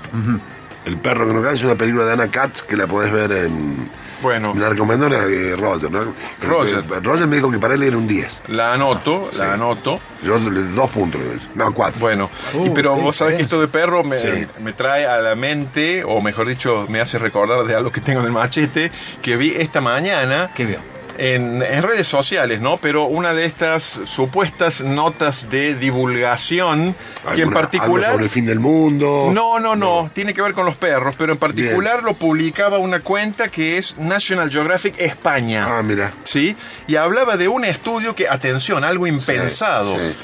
El 0.87 0.97
perro 0.97 1.27
que 1.29 1.35
no 1.35 1.43
calla 1.43 1.55
es 1.55 1.63
una 1.65 1.75
película 1.75 2.07
de 2.07 2.13
Anna 2.15 2.29
Katz 2.29 2.63
que 2.63 2.77
la 2.77 2.87
podés 2.87 3.13
ver 3.13 3.31
en. 3.33 3.91
Bueno, 4.21 4.53
la 4.57 4.69
recomendó 4.69 5.07
eh, 5.07 5.55
Roger, 5.57 5.91
¿no? 5.91 6.13
Roger. 6.43 6.79
Eh, 6.81 7.01
Roger 7.03 7.27
me 7.27 7.37
dijo 7.37 7.51
que 7.51 7.59
para 7.59 7.75
él 7.75 7.83
era 7.85 7.97
un 7.97 8.09
10. 8.09 8.43
la 8.49 8.73
anoto, 8.75 9.31
la 9.39 9.45
Sí. 9.47 9.51
anoto. 9.53 10.01
Yo 10.23 10.39
le 10.39 10.63
dos 10.75 10.91
puntos. 10.91 11.21
No, 11.55 11.73
cuatro. 11.73 12.01
Bueno, 12.01 12.29
Uh, 12.55 12.67
y 12.67 12.71
pero 12.71 12.97
qué 12.97 13.03
vos 13.03 13.15
sabés 13.17 13.35
que 13.37 13.43
esto 13.43 13.61
de 13.61 13.69
perro 13.69 14.03
me, 14.03 14.19
Sí. 14.19 14.47
me 14.61 14.73
trae 14.73 15.07
a 15.07 15.19
la 15.19 15.35
mente, 15.37 16.03
o 16.05 16.21
mejor 16.21 16.47
dicho, 16.49 16.87
me 16.89 17.01
hace 17.01 17.19
recordar 17.19 17.65
de 17.65 17.75
algo 17.77 17.93
que 17.93 18.01
tengo 18.01 18.21
en 18.21 18.27
el 18.27 18.33
machete, 18.33 18.91
que 19.23 19.37
vi 19.37 19.55
esta 19.57 19.81
mañana 19.81 20.51
¿Qué 20.55 20.65
vio? 20.65 20.79
En, 21.19 21.63
en 21.63 21.83
redes 21.83 22.07
sociales, 22.07 22.61
¿no? 22.61 22.77
Pero 22.79 23.05
una 23.05 23.35
de 23.35 23.45
estas 23.45 24.01
supuestas 24.05 24.81
notas 24.81 25.51
de 25.51 25.75
divulgación, 25.75 26.95
que 27.35 27.43
en 27.43 27.49
algo 27.49 27.61
particular... 27.61 28.13
sobre 28.13 28.25
el 28.25 28.31
fin 28.31 28.47
del 28.47 28.61
mundo. 28.61 29.31
No, 29.33 29.59
no, 29.59 29.77
no, 29.77 30.11
tiene 30.15 30.33
que 30.33 30.41
ver 30.41 30.55
con 30.55 30.65
los 30.65 30.77
perros, 30.77 31.17
pero 31.19 31.33
en 31.33 31.39
particular 31.39 32.03
lo 32.05 32.15
publicaba 32.15 32.79
una 32.79 33.01
cuenta 33.01 33.49
que 33.49 33.79
es 33.79 33.99
National 33.99 34.51
Geographic 34.51 34.95
España. 34.99 35.67
Ah, 35.69 35.83
mira. 35.83 36.13
¿sí? 36.25 36.57
Y 36.87 36.97
hablaba 36.97 37.37
de 37.37 37.49
un 37.49 37.65
estudio 37.65 38.15
que, 38.15 38.29
atención, 38.29 38.85
algo 38.85 39.07
impensado. 39.07 39.97
sí. 39.99 40.15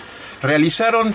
Realizaron 0.43 1.15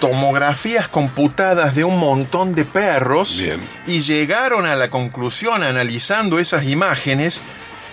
tomografías 0.00 0.88
computadas 0.88 1.74
de 1.76 1.84
un 1.84 1.98
montón 1.98 2.54
de 2.54 2.64
perros 2.64 3.38
Bien. 3.38 3.60
y 3.86 4.00
llegaron 4.00 4.66
a 4.66 4.74
la 4.74 4.88
conclusión, 4.88 5.62
analizando 5.62 6.38
esas 6.40 6.64
imágenes, 6.64 7.42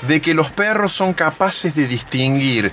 de 0.04 0.22
que 0.22 0.34
los 0.34 0.50
perros 0.50 0.94
son 0.94 1.14
capaces 1.14 1.76
de 1.76 1.88
distinguir 1.88 2.72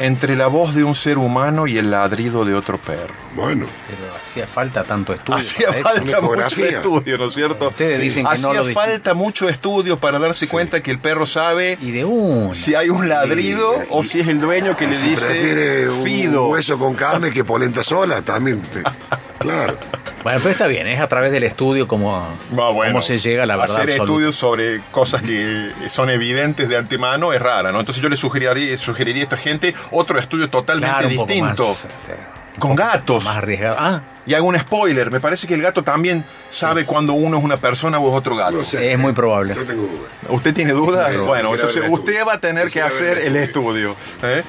entre 0.00 0.34
la 0.34 0.48
voz 0.48 0.74
de 0.74 0.82
un 0.82 0.96
ser 0.96 1.18
humano 1.18 1.68
y 1.68 1.78
el 1.78 1.88
ladrido 1.92 2.44
de 2.44 2.52
otro 2.54 2.78
perro. 2.78 3.14
Bueno. 3.36 3.66
Pero 3.88 4.12
hacía 4.16 4.44
falta 4.44 4.82
tanto 4.82 5.12
estudio. 5.14 5.38
Hacía 5.38 5.68
eso. 5.70 5.82
falta 5.82 6.20
mucho 6.20 6.64
estudio, 6.64 7.16
¿no 7.18 7.26
es 7.28 7.34
cierto? 7.34 7.68
Ustedes 7.68 8.00
dicen 8.00 8.26
que 8.26 8.38
no 8.38 8.50
Hacía 8.50 8.74
falta 8.74 9.14
mucho 9.14 9.48
estudio 9.48 9.96
para 10.00 10.18
darse 10.18 10.48
cuenta 10.48 10.82
que 10.82 10.90
el 10.90 10.98
perro 10.98 11.26
sabe 11.26 11.78
Y 11.80 11.92
de 11.92 12.50
si 12.54 12.74
hay 12.74 12.88
un 12.90 13.08
ladrido 13.08 13.82
Y- 13.84 13.86
o 13.90 14.02
si 14.02 14.18
es 14.18 14.26
el 14.26 14.40
dueño 14.40 14.76
que 14.76 14.88
le 14.88 14.96
Si 14.96 15.14
prefiere 15.14 15.84
dice 15.84 15.90
un 15.96 16.02
fido. 16.04 16.48
hueso 16.48 16.76
con 16.76 16.94
carne 16.94 17.30
que 17.30 17.44
polenta 17.44 17.84
sola, 17.84 18.20
también. 18.22 18.62
claro. 19.38 19.78
Bueno, 20.24 20.38
pero 20.42 20.50
está 20.50 20.66
bien, 20.66 20.86
es 20.88 21.00
a 21.00 21.06
través 21.06 21.30
del 21.30 21.44
estudio 21.44 21.86
como, 21.86 22.16
Ah, 22.16 22.70
bueno, 22.70 22.92
cómo 22.92 23.02
se 23.02 23.18
llega 23.18 23.42
a 23.44 23.46
la 23.46 23.56
verdad. 23.56 23.76
Hacer 23.76 23.90
absoluta. 23.90 24.04
estudios 24.04 24.34
sobre 24.34 24.80
cosas 24.90 25.22
que 25.22 25.70
son 25.88 26.10
evidentes 26.10 26.68
de 26.68 26.76
antemano 26.78 27.32
es 27.32 27.40
rara, 27.40 27.70
¿no? 27.72 27.80
Entonces 27.80 28.02
yo 28.02 28.08
le 28.08 28.16
sugeriría, 28.16 28.76
sugeriría 28.78 29.22
a 29.22 29.24
esta 29.24 29.36
gente 29.36 29.74
otro 29.92 30.18
estudio 30.18 30.48
totalmente 30.48 30.90
Claro, 30.96 31.08
distinto. 31.08 31.68
más, 31.68 31.84
este, 31.84 32.16
con 32.58 32.74
gatos. 32.74 33.22
más 33.24 33.36
arriesgado. 33.36 33.76
Ah, 33.78 34.00
Y 34.26 34.32
hago 34.32 34.46
un 34.46 34.58
spoiler, 34.58 35.10
me 35.10 35.20
parece 35.20 35.46
que 35.46 35.52
el 35.54 35.60
gato 35.60 35.84
también 35.84 36.24
sabe 36.48 36.86
cuando 36.86 37.12
uno 37.12 37.36
es 37.36 37.44
una 37.44 37.58
persona 37.58 37.98
o 37.98 38.08
es 38.08 38.14
otro 38.16 38.34
gato. 38.36 38.52
No 38.56 38.64
sé. 38.64 38.92
es 38.92 38.98
muy 38.98 39.12
probable. 39.12 39.54
Yo 39.54 39.64
tengo 39.64 39.82
dudas. 39.82 40.10
¿Usted 40.30 40.54
tiene 40.54 40.72
dudas? 40.72 41.12
No, 41.12 41.26
bueno, 41.26 41.54
entonces 41.54 41.82
usted 41.90 42.26
va 42.26 42.32
a 42.34 42.38
tener 42.38 42.70
que 42.70 42.80
hacer 42.80 43.18
el 43.18 43.26
el 43.26 43.36
estudio. 43.36 43.94
¿eh? 44.22 44.42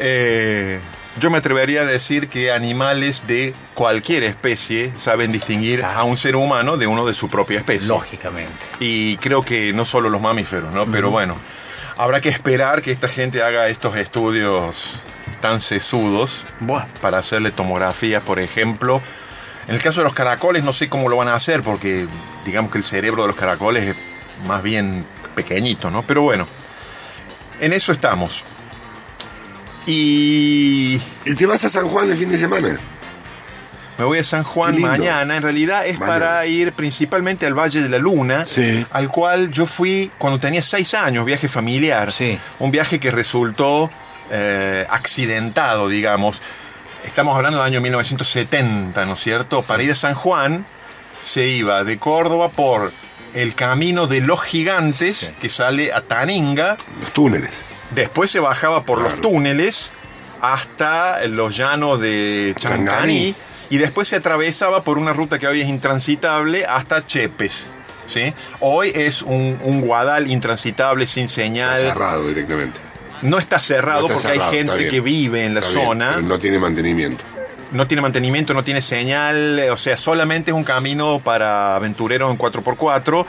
Eh, 0.00 0.80
yo 1.18 1.30
me 1.30 1.38
atrevería 1.38 1.82
a 1.82 1.84
decir 1.84 2.28
que 2.28 2.52
animales 2.52 3.24
de 3.26 3.54
cualquier 3.74 4.22
especie 4.24 4.92
saben 4.96 5.32
distinguir 5.32 5.80
Claro. 5.80 6.00
a 6.00 6.04
un 6.04 6.16
ser 6.16 6.36
humano 6.36 6.76
de 6.76 6.86
uno 6.86 7.06
de 7.06 7.14
su 7.14 7.28
propia 7.30 7.58
especie. 7.58 7.88
Lógicamente. 7.88 8.52
Y 8.80 9.16
creo 9.18 9.42
que 9.42 9.72
no 9.72 9.84
solo 9.84 10.08
los 10.10 10.20
mamíferos, 10.20 10.72
¿no? 10.72 10.86
Pero 10.86 11.10
bueno, 11.10 11.34
habrá 11.96 12.20
que 12.20 12.28
esperar 12.28 12.82
que 12.82 12.90
esta 12.92 13.08
gente 13.08 13.42
haga 13.42 13.68
estos 13.68 13.96
estudios 13.96 15.02
tan 15.40 15.60
sesudos 15.60 16.44
Bueno, 16.60 16.86
para 17.00 17.18
hacerle 17.18 17.50
tomografías, 17.52 18.22
por 18.22 18.40
ejemplo. 18.40 19.00
En 19.68 19.74
el 19.74 19.82
caso 19.82 20.00
de 20.00 20.04
los 20.04 20.14
caracoles 20.14 20.64
no 20.64 20.72
sé 20.72 20.88
cómo 20.88 21.08
lo 21.08 21.16
van 21.18 21.28
a 21.28 21.34
hacer 21.34 21.62
porque 21.62 22.06
digamos 22.46 22.72
que 22.72 22.78
el 22.78 22.84
cerebro 22.84 23.22
de 23.22 23.28
los 23.28 23.36
caracoles 23.36 23.88
es 23.88 23.96
más 24.46 24.62
bien 24.62 25.04
pequeñito, 25.34 25.90
¿no? 25.90 26.02
Pero 26.02 26.22
bueno, 26.22 26.46
en 27.60 27.72
eso 27.72 27.92
estamos. 27.92 28.44
Y 29.88 31.00
¿Y 31.24 31.34
te 31.34 31.46
vas 31.46 31.64
a 31.64 31.70
San 31.70 31.88
Juan 31.88 32.10
el 32.10 32.16
fin 32.16 32.28
de 32.28 32.38
semana? 32.38 32.78
me 33.98 34.04
voy 34.04 34.18
a 34.18 34.22
San 34.24 34.44
Juan 34.44 34.80
mañana. 34.80 35.36
En 35.38 35.42
realidad 35.42 35.84
es 35.84 35.98
Mañana. 35.98 36.18
para 36.26 36.46
ir 36.46 36.72
principalmente 36.72 37.46
al 37.46 37.54
Valle 37.58 37.82
de 37.82 37.88
la 37.88 37.98
Luna, 37.98 38.46
Sí. 38.46 38.86
al 38.92 39.08
cual 39.08 39.50
yo 39.50 39.66
fui 39.66 40.08
cuando 40.18 40.38
tenía 40.38 40.62
seis 40.62 40.94
años, 40.94 41.24
viaje 41.26 41.48
familiar. 41.48 42.12
Sí. 42.12 42.38
Un 42.60 42.70
viaje 42.70 43.00
que 43.00 43.10
resultó 43.10 43.90
eh, 44.30 44.86
accidentado, 44.88 45.88
digamos. 45.88 46.40
Estamos 47.04 47.34
hablando 47.34 47.58
del 47.58 47.66
año 47.66 47.80
1970, 47.80 49.04
¿no 49.06 49.14
es 49.14 49.20
cierto? 49.20 49.62
Para 49.62 49.82
ir 49.82 49.90
a 49.90 49.94
San 49.96 50.14
Juan 50.14 50.64
se 51.20 51.48
iba 51.48 51.82
de 51.82 51.98
Córdoba 51.98 52.50
por 52.50 52.92
el 53.34 53.54
camino 53.56 54.06
de 54.06 54.20
los 54.20 54.40
gigantes 54.42 55.16
Sí. 55.16 55.34
que 55.40 55.48
sale 55.48 55.92
a 55.92 56.02
Taninga. 56.02 56.76
Los 57.00 57.12
túneles. 57.12 57.64
Después 57.90 58.30
se 58.30 58.40
bajaba 58.40 58.82
por 58.84 59.00
los 59.00 59.20
túneles 59.20 59.92
hasta 60.40 61.26
los 61.26 61.56
llanos 61.56 62.00
de 62.00 62.54
Chancaní 62.58 63.34
y 63.70 63.78
después 63.78 64.08
se 64.08 64.16
atravesaba 64.16 64.82
por 64.82 64.98
una 64.98 65.12
ruta 65.12 65.38
que 65.38 65.46
hoy 65.46 65.60
es 65.60 65.68
intransitable 65.68 66.64
hasta 66.66 67.04
Chepes. 67.06 67.70
¿sí? 68.06 68.32
Hoy 68.60 68.92
es 68.94 69.22
un, 69.22 69.58
un 69.62 69.80
guadal 69.80 70.30
intransitable 70.30 71.06
sin 71.06 71.24
Está 71.24 71.34
señal. 71.42 71.78
cerrado 71.78 72.28
directamente. 72.28 72.78
No 73.22 73.38
está 73.38 73.58
cerrado 73.58 74.02
No 74.08 74.14
está 74.14 74.28
porque 74.28 74.28
cerrado, 74.38 74.50
hay 74.52 74.58
está 74.60 74.72
gente 74.76 74.90
que 74.90 75.00
vive 75.00 75.44
en 75.44 75.54
la 75.54 75.60
Está 75.60 75.72
bien, 75.74 75.86
zona. 75.88 76.08
pero 76.14 76.22
no 76.26 76.38
tiene 76.38 76.58
mantenimiento. 76.60 77.24
no 77.72 77.86
tiene 77.86 78.00
mantenimiento, 78.00 78.54
no 78.54 78.62
tiene 78.64 78.80
señal, 78.80 79.60
o 79.70 79.76
sea, 79.76 79.96
solamente 79.96 80.52
es 80.52 80.56
un 80.56 80.62
camino 80.64 81.20
para 81.22 81.74
aventureros 81.76 82.30
en 82.30 82.38
4x4. 82.38 83.26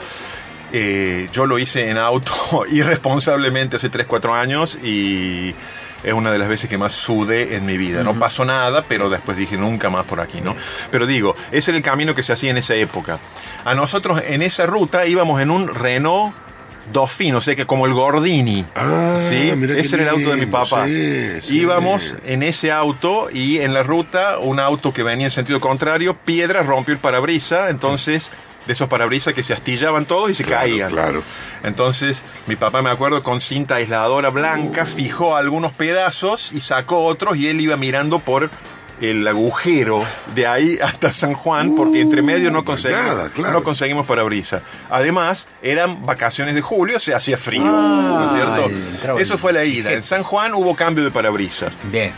Eh, 0.72 1.28
yo 1.32 1.46
lo 1.46 1.58
hice 1.58 1.90
en 1.90 1.98
auto 1.98 2.32
irresponsablemente 2.70 3.76
hace 3.76 3.88
3, 3.88 4.06
4 4.06 4.34
años 4.34 4.78
y 4.82 5.54
es 6.02 6.12
una 6.14 6.32
de 6.32 6.38
las 6.38 6.48
veces 6.48 6.70
que 6.70 6.78
más 6.78 6.92
sudé 6.92 7.56
en 7.56 7.66
mi 7.66 7.76
vida. 7.76 8.02
No 8.02 8.18
pasó 8.18 8.44
nada, 8.44 8.84
pero 8.88 9.10
después 9.10 9.36
dije 9.36 9.56
nunca 9.56 9.90
más 9.90 10.06
por 10.06 10.20
aquí, 10.20 10.40
¿no? 10.40 10.56
Pero 10.90 11.06
digo, 11.06 11.36
ese 11.52 11.72
era 11.72 11.78
el 11.78 11.84
camino 11.84 12.14
que 12.14 12.22
se 12.22 12.32
hacía 12.32 12.50
en 12.50 12.56
esa 12.56 12.74
época. 12.74 13.18
A 13.64 13.74
nosotros 13.74 14.22
en 14.26 14.42
esa 14.42 14.66
ruta 14.66 15.06
íbamos 15.06 15.40
en 15.40 15.50
un 15.50 15.74
Renault 15.74 16.34
Dauphine, 16.92 17.36
o 17.36 17.40
sea 17.40 17.54
que 17.54 17.66
como 17.66 17.86
el 17.86 17.92
Gordini. 17.92 18.64
Ah, 18.74 19.18
¿sí? 19.20 19.52
Ese 19.76 19.96
era 19.96 20.04
el 20.04 20.08
auto 20.08 20.30
de 20.30 20.36
mi 20.36 20.46
papá. 20.46 20.86
sí, 20.86 21.40
sí. 21.40 21.58
Íbamos 21.58 22.14
en 22.24 22.42
ese 22.42 22.72
auto 22.72 23.28
y 23.32 23.58
en 23.58 23.74
la 23.74 23.82
ruta 23.82 24.38
un 24.38 24.58
auto 24.58 24.92
que 24.92 25.02
venía 25.02 25.26
en 25.26 25.30
sentido 25.30 25.60
contrario, 25.60 26.16
piedra 26.16 26.62
rompió 26.62 26.94
el 26.94 27.00
parabrisa, 27.00 27.70
entonces 27.70 28.30
de 28.66 28.72
esos 28.72 28.88
parabrisas 28.88 29.34
que 29.34 29.42
se 29.42 29.52
astillaban 29.54 30.04
todos 30.06 30.30
y 30.30 30.34
se 30.34 30.44
Claro, 30.44 30.60
caían. 30.62 30.90
claro. 30.90 31.22
Entonces 31.62 32.24
mi 32.46 32.56
papá 32.56 32.82
me 32.82 32.90
acuerdo 32.90 33.22
con 33.22 33.40
cinta 33.40 33.76
aisladora 33.76 34.28
blanca 34.30 34.86
fijó 34.86 35.36
algunos 35.36 35.72
pedazos 35.72 36.52
y 36.52 36.60
sacó 36.60 37.04
otros 37.04 37.36
y 37.36 37.48
él 37.48 37.60
iba 37.60 37.76
mirando 37.76 38.18
por 38.18 38.50
el 39.00 39.26
agujero 39.26 40.02
de 40.34 40.46
ahí 40.46 40.78
hasta 40.82 41.10
San 41.10 41.32
Juan 41.32 41.74
porque 41.74 42.02
entre 42.02 42.20
medio 42.20 42.50
no 42.50 42.66
conseguimos 42.66 43.06
nada, 43.06 43.30
claro. 43.30 43.54
no 43.54 43.64
conseguimos 43.64 44.06
parabrisa. 44.06 44.60
Además, 44.90 45.48
eran 45.62 46.04
vacaciones 46.04 46.54
de 46.54 46.60
julio, 46.60 47.00
se 47.00 47.14
hacía 47.14 47.38
frío, 47.38 47.64
¿no 47.64 48.26
es 48.26 48.32
cierto? 48.32 48.66
el- 48.66 48.88
entraba 48.88 49.18
Eso 49.18 49.38
fue 49.38 49.54
la 49.54 49.64
ida. 49.64 49.90
En 49.92 50.02
San 50.02 50.22
Juan 50.22 50.52
hubo 50.52 50.76
cambio 50.76 51.02
de 51.02 51.10
parabrisas. 51.10 51.72
bien. 51.84 52.12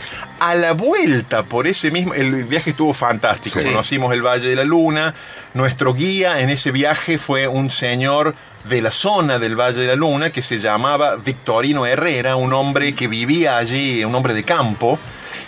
A 0.45 0.55
la 0.55 0.73
vuelta 0.73 1.43
por 1.43 1.67
ese 1.67 1.89
mismo, 1.89 2.13
el 2.13 2.43
viaje 2.43 2.71
estuvo 2.71 2.93
fantástico. 2.93 3.61
Sí. 3.61 3.65
Conocimos 3.65 4.13
el 4.13 4.21
Valle 4.21 4.49
de 4.49 4.57
la 4.57 4.65
Luna. 4.65 5.13
Nuestro 5.53 5.93
guía 5.93 6.41
en 6.41 6.49
ese 6.49 6.71
viaje 6.71 7.17
fue 7.17 7.47
un 7.47 7.69
señor 7.69 8.35
de 8.65 8.81
la 8.81 8.91
zona 8.91 9.39
del 9.39 9.55
Valle 9.55 9.79
de 9.79 9.87
la 9.87 9.95
Luna 9.95 10.31
que 10.31 10.41
se 10.41 10.59
llamaba 10.59 11.15
Victorino 11.15 11.85
Herrera, 11.85 12.35
un 12.35 12.51
hombre 12.51 12.93
que 12.93 13.07
vivía 13.07 13.55
allí, 13.55 14.03
un 14.03 14.13
hombre 14.15 14.33
de 14.33 14.43
campo, 14.43 14.99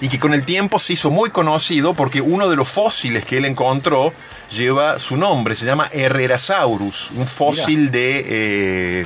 y 0.01 0.09
que 0.09 0.19
con 0.19 0.33
el 0.33 0.43
tiempo 0.43 0.79
se 0.79 0.93
hizo 0.93 1.09
muy 1.11 1.29
conocido 1.29 1.93
porque 1.93 2.21
uno 2.21 2.49
de 2.49 2.55
los 2.55 2.67
fósiles 2.67 3.25
que 3.25 3.37
él 3.37 3.45
encontró 3.45 4.13
lleva 4.51 4.99
su 4.99 5.17
nombre, 5.17 5.55
se 5.55 5.65
llama 5.65 5.89
Herrerasaurus, 5.91 7.11
un 7.15 7.25
fósil 7.27 7.89
de... 7.91 8.23
eh, 8.27 9.05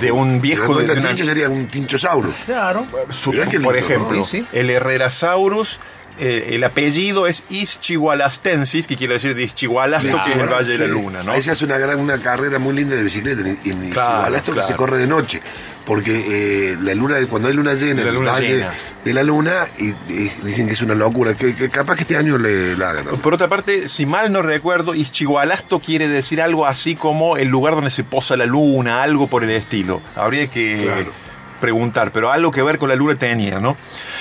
De 0.00 0.12
un 0.12 0.40
viejo 0.40 0.76
de 0.78 0.86
de- 0.86 0.92
una- 0.92 1.08
tincho 1.08 1.24
sería 1.24 1.48
un 1.48 1.66
tinchosaurus. 1.66 2.34
Claro. 2.46 2.86
su- 3.10 3.32
Mirá 3.32 3.46
qué 3.48 3.58
por 3.60 3.74
lindo, 3.74 3.86
ejemplo, 3.86 4.16
¿no? 4.18 4.24
Sí, 4.24 4.40
sí. 4.40 4.46
el 4.52 4.70
Herrerasaurus 4.70 5.80
eh, 6.20 6.50
el 6.54 6.62
apellido 6.62 7.26
es 7.26 7.42
Ischigualastensis, 7.50 8.86
que 8.86 8.96
quiere 8.96 9.14
decir 9.14 9.34
de 9.34 9.42
Ischigualasto, 9.42 10.20
que 10.24 10.30
es 10.30 10.36
el 10.36 10.48
Valle 10.48 10.78
de 10.78 10.86
la. 10.86 10.86
Luna, 10.86 11.22
¿no? 11.24 11.32
Ahí 11.32 11.42
se 11.42 11.50
hace 11.50 11.64
una, 11.64 11.76
gran, 11.78 11.98
una 11.98 12.18
carrera 12.18 12.60
muy 12.60 12.72
linda 12.74 12.94
de 12.94 13.02
bicicleta 13.02 13.40
en, 13.40 13.58
en 13.64 13.90
Claro, 13.90 13.90
Chihuahua, 13.90 14.36
esto 14.38 14.52
que 14.52 14.58
claro. 14.58 14.68
se 14.68 14.74
corre 14.74 14.98
de 14.98 15.06
noche. 15.08 15.42
Porque 15.86 16.72
eh, 16.72 16.76
la 16.80 16.94
luna, 16.94 17.16
cuando 17.28 17.48
hay 17.48 17.54
luna 17.54 17.74
llena, 17.74 17.96
La 17.96 18.02
en 18.02 18.08
el 18.08 18.14
luna 18.14 18.32
valle 18.32 18.54
llena. 18.56 18.72
de 19.04 19.12
la 19.12 19.22
luna, 19.22 19.66
y, 19.78 19.88
y 20.12 20.30
dicen 20.42 20.66
que 20.66 20.72
es 20.72 20.80
una 20.80 20.94
locura, 20.94 21.34
que, 21.34 21.54
que 21.54 21.68
capaz 21.68 21.96
que 21.96 22.00
este 22.02 22.16
año 22.16 22.38
le 22.38 22.74
la 22.76 22.90
hagan. 22.90 23.04
¿no? 23.04 23.12
Por 23.16 23.34
otra 23.34 23.48
parte, 23.48 23.88
si 23.90 24.06
mal 24.06 24.32
no 24.32 24.40
recuerdo, 24.40 24.94
Ischigualasto 24.94 25.80
quiere 25.80 26.08
decir 26.08 26.40
algo 26.40 26.64
así 26.66 26.96
como 26.96 27.36
el 27.36 27.48
lugar 27.48 27.74
donde 27.74 27.90
se 27.90 28.02
posa 28.02 28.34
la 28.36 28.46
luna, 28.46 29.02
algo 29.02 29.26
por 29.26 29.44
el 29.44 29.50
estilo. 29.50 30.00
Habría 30.16 30.46
que 30.46 30.80
Claro. 30.84 31.12
preguntar, 31.60 32.12
pero 32.12 32.30
algo 32.32 32.50
que 32.50 32.62
ver 32.62 32.78
con 32.78 32.88
la 32.88 32.94
luna 32.96 33.14
tenía, 33.16 33.60
¿no? 33.60 33.76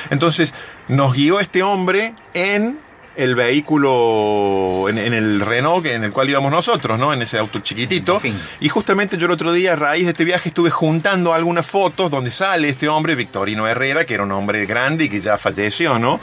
Entonces, 0.10 0.54
nos 0.90 1.14
guió 1.14 1.40
este 1.40 1.64
hombre 1.64 2.14
en 2.34 2.78
el 3.16 3.36
vehículo, 3.36 4.90
en, 4.90 4.98
en 4.98 5.14
el 5.14 5.40
Renault 5.40 5.86
en 5.86 6.04
el 6.04 6.12
cual 6.12 6.30
íbamos 6.30 6.52
nosotros, 6.52 6.98
¿no? 6.98 7.14
En 7.14 7.22
ese 7.22 7.38
auto 7.38 7.60
chiquitito. 7.60 8.20
Fin. 8.20 8.36
Y 8.60 8.70
justamente 8.70 9.18
yo 9.18 9.26
el 9.28 9.32
otro 9.32 9.54
día, 9.54 9.74
a 9.74 9.76
raíz 9.76 10.06
de 10.06 10.12
este 10.12 10.26
viaje, 10.26 10.50
estuve 10.50 10.70
juntando 10.72 11.34
algunas 11.34 11.66
fotos 11.66 12.10
donde 12.10 12.32
sale 12.32 12.70
este 12.70 12.88
hombre, 12.90 13.16
Victorino 13.16 13.68
Herrera, 13.68 14.06
que 14.06 14.16
era 14.16 14.24
un 14.24 14.32
hombre 14.32 14.66
grande 14.66 15.06
y 15.06 15.10
que 15.10 15.22
ya 15.22 15.38
falleció, 15.38 16.00
¿no? 16.00 16.20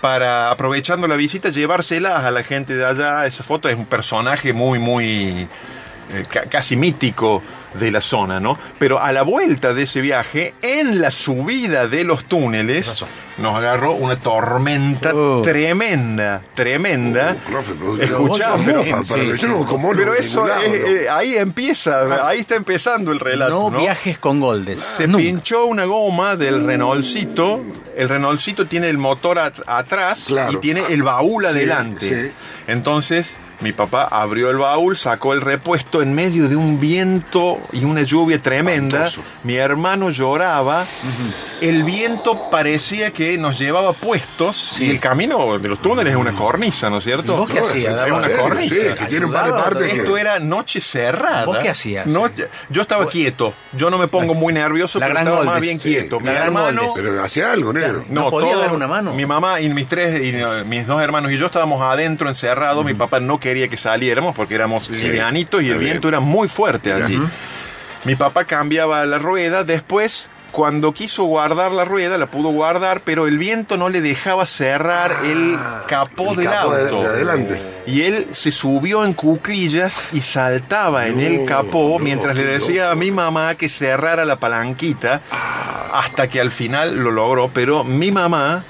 Para, 0.00 0.50
aprovechando 0.50 1.06
la 1.06 1.16
visita, 1.16 1.50
llevárselas 1.50 2.24
a 2.24 2.30
la 2.30 2.42
gente 2.42 2.74
de 2.74 2.84
allá. 2.84 3.26
Esa 3.26 3.44
foto 3.44 3.68
es 3.68 3.76
un 3.76 3.86
personaje 3.86 4.52
muy, 4.52 4.78
muy, 4.78 5.48
eh, 6.12 6.24
ca- 6.28 6.46
casi 6.46 6.76
mítico 6.76 7.42
de 7.74 7.90
la 7.90 8.00
zona, 8.00 8.40
¿no? 8.40 8.58
Pero 8.78 9.00
a 9.00 9.12
la 9.12 9.22
vuelta 9.22 9.74
de 9.74 9.82
ese 9.84 10.00
viaje, 10.00 10.54
en 10.62 11.00
la 11.00 11.10
subida 11.10 11.88
de 11.88 12.04
los 12.04 12.24
túneles, 12.24 13.04
nos 13.38 13.56
agarró 13.56 13.92
una 13.92 14.16
tormenta 14.20 15.14
Uh. 15.14 15.42
tremenda, 15.42 16.42
tremenda. 16.54 17.36
Uh, 17.50 17.96
Escuchá, 18.00 18.52
pero, 18.64 18.82
bien, 18.82 19.04
sí. 19.04 19.46
no 19.46 19.66
como 19.66 19.92
eso 19.92 20.00
ningún 20.00 20.48
lado, 20.48 20.62
es, 20.62 20.80
¿no? 20.80 20.86
eh, 20.86 21.08
ahí 21.10 21.36
empieza, 21.36 22.26
ahí 22.28 22.40
está 22.40 22.56
empezando 22.56 23.10
el 23.12 23.20
relato, 23.20 23.50
No, 23.52 23.70
¿no? 23.70 23.78
viajes 23.80 24.18
con 24.18 24.40
Goldes. 24.40 24.80
Se 24.80 25.06
Nunca. 25.06 25.24
pinchó 25.24 25.64
una 25.66 25.84
goma 25.86 26.36
del 26.36 26.64
Renaultcito. 26.64 27.60
El 27.96 28.08
Renaultcito 28.08 28.66
tiene 28.66 28.88
el 28.88 28.98
motor 28.98 29.38
at- 29.38 29.60
atrás 29.66 30.24
Claro. 30.26 30.52
y 30.52 30.56
tiene 30.56 30.82
el 30.90 31.02
baúl 31.02 31.44
Sí, 31.44 31.48
adelante. 31.50 32.08
sí. 32.08 32.32
Entonces, 32.66 33.38
mi 33.62 33.72
papá 33.72 34.08
abrió 34.10 34.50
el 34.50 34.56
baúl, 34.56 34.96
sacó 34.96 35.32
el 35.32 35.40
repuesto 35.40 36.02
en 36.02 36.14
medio 36.14 36.48
de 36.48 36.56
un 36.56 36.80
viento 36.80 37.58
y 37.72 37.84
una 37.84 38.02
lluvia 38.02 38.40
tremenda. 38.42 39.08
Mi 39.44 39.54
hermano 39.56 40.10
lloraba. 40.10 40.84
El 41.60 41.84
viento 41.84 42.50
parecía 42.50 43.12
que 43.12 43.38
nos 43.38 43.58
llevaba 43.58 43.92
puestos. 43.92 44.80
Y 44.80 44.90
el 44.90 45.00
camino 45.00 45.58
de 45.58 45.68
los 45.68 45.78
túneles 45.80 46.12
es 46.14 46.18
una 46.18 46.32
cornisa, 46.32 46.90
¿no 46.90 46.98
es 46.98 47.04
cierto? 47.04 47.34
¿Y 47.34 47.36
vos 47.36 47.48
qué 47.50 47.60
No, 47.60 47.66
hacías? 47.66 48.06
es 48.06 48.12
una 48.12 48.28
cornisa. 48.36 48.74
sí, 48.74 48.82
que 48.98 49.06
tiene 49.06 49.26
un 49.26 49.32
par 49.32 49.44
de 49.44 49.50
Ayudaba, 49.52 49.64
partes. 49.70 49.92
Esto 49.94 50.16
era 50.16 50.38
noche 50.40 50.80
cerrada. 50.80 51.44
¿Vos 51.44 51.58
qué 51.58 51.68
hacías? 51.70 52.06
No, 52.06 52.24
yo 52.68 52.82
estaba 52.82 53.06
quieto. 53.06 53.54
Yo 53.72 53.90
no 53.90 53.98
me 53.98 54.08
pongo 54.08 54.34
muy 54.34 54.52
nervioso, 54.52 54.98
la 54.98 55.06
pero 55.06 55.14
gran 55.14 55.26
estaba 55.28 55.44
más 55.44 55.60
bien 55.60 55.78
quieto. 55.78 56.18
Mi 56.20 56.28
hermano. 56.30 56.82
Goldes. 56.88 57.02
Pero 57.02 57.22
hacía 57.22 57.52
algo, 57.52 57.72
negro. 57.72 58.04
¿No 58.08 58.28
podía 58.30 58.56
dar 58.56 58.72
una 58.72 58.86
mano? 58.88 59.14
Mi 59.14 59.24
mamá 59.24 59.60
y 59.60 59.68
mis 59.68 59.86
tres, 59.86 60.20
y 60.26 60.34
mis 60.66 60.86
dos 60.86 61.00
hermanos 61.00 61.30
y 61.30 61.38
yo 61.38 61.46
estábamos 61.46 61.80
adentro 61.82 62.28
encerrados. 62.28 62.84
Mi 62.84 62.94
papá 62.94 63.20
no 63.20 63.38
quería 63.38 63.51
que 63.68 63.76
saliéramos 63.76 64.34
porque 64.34 64.54
éramos 64.54 64.88
livianitos 64.90 65.62
y 65.62 65.66
el 65.70 65.78
bien. 65.78 65.90
viento 65.92 66.08
era 66.08 66.20
muy 66.20 66.48
fuerte 66.48 66.92
allí. 66.92 67.20
Mi 68.04 68.14
papá 68.16 68.44
cambiaba 68.44 69.04
la 69.06 69.18
rueda. 69.18 69.62
Después, 69.64 70.28
cuando 70.50 70.92
quiso 70.92 71.24
guardar 71.24 71.70
la 71.72 71.84
rueda, 71.84 72.18
la 72.18 72.26
pudo 72.26 72.48
guardar, 72.50 73.00
pero 73.04 73.26
el 73.26 73.38
viento 73.38 73.76
no 73.76 73.88
le 73.88 74.00
dejaba 74.00 74.44
cerrar 74.44 75.14
el 75.24 75.56
capó 75.86 76.28
Ah, 76.28 76.30
el 76.32 76.36
del 76.36 76.46
capó 76.46 76.74
de- 76.74 76.82
auto. 76.82 77.00
de 77.02 77.06
adelante. 77.08 77.62
Y 77.86 78.02
él 78.02 78.26
se 78.32 78.50
subió 78.50 79.04
en 79.04 79.12
cuclillas 79.12 80.08
y 80.12 80.20
saltaba 80.20 81.06
en 81.06 81.20
el 81.20 81.44
capó 81.46 81.96
no, 81.98 82.04
mientras 82.04 82.34
le 82.36 82.44
decía 82.44 82.90
a 82.90 82.94
mi 82.94 83.10
mamá 83.10 83.54
que 83.54 83.68
cerrara 83.68 84.24
la 84.24 84.36
palanquita 84.36 85.20
hasta 85.92 86.28
que 86.28 86.40
al 86.40 86.50
final 86.50 86.96
lo 86.96 87.10
logró. 87.10 87.48
Pero 87.54 87.84
mi 87.84 88.10
mamá, 88.10 88.64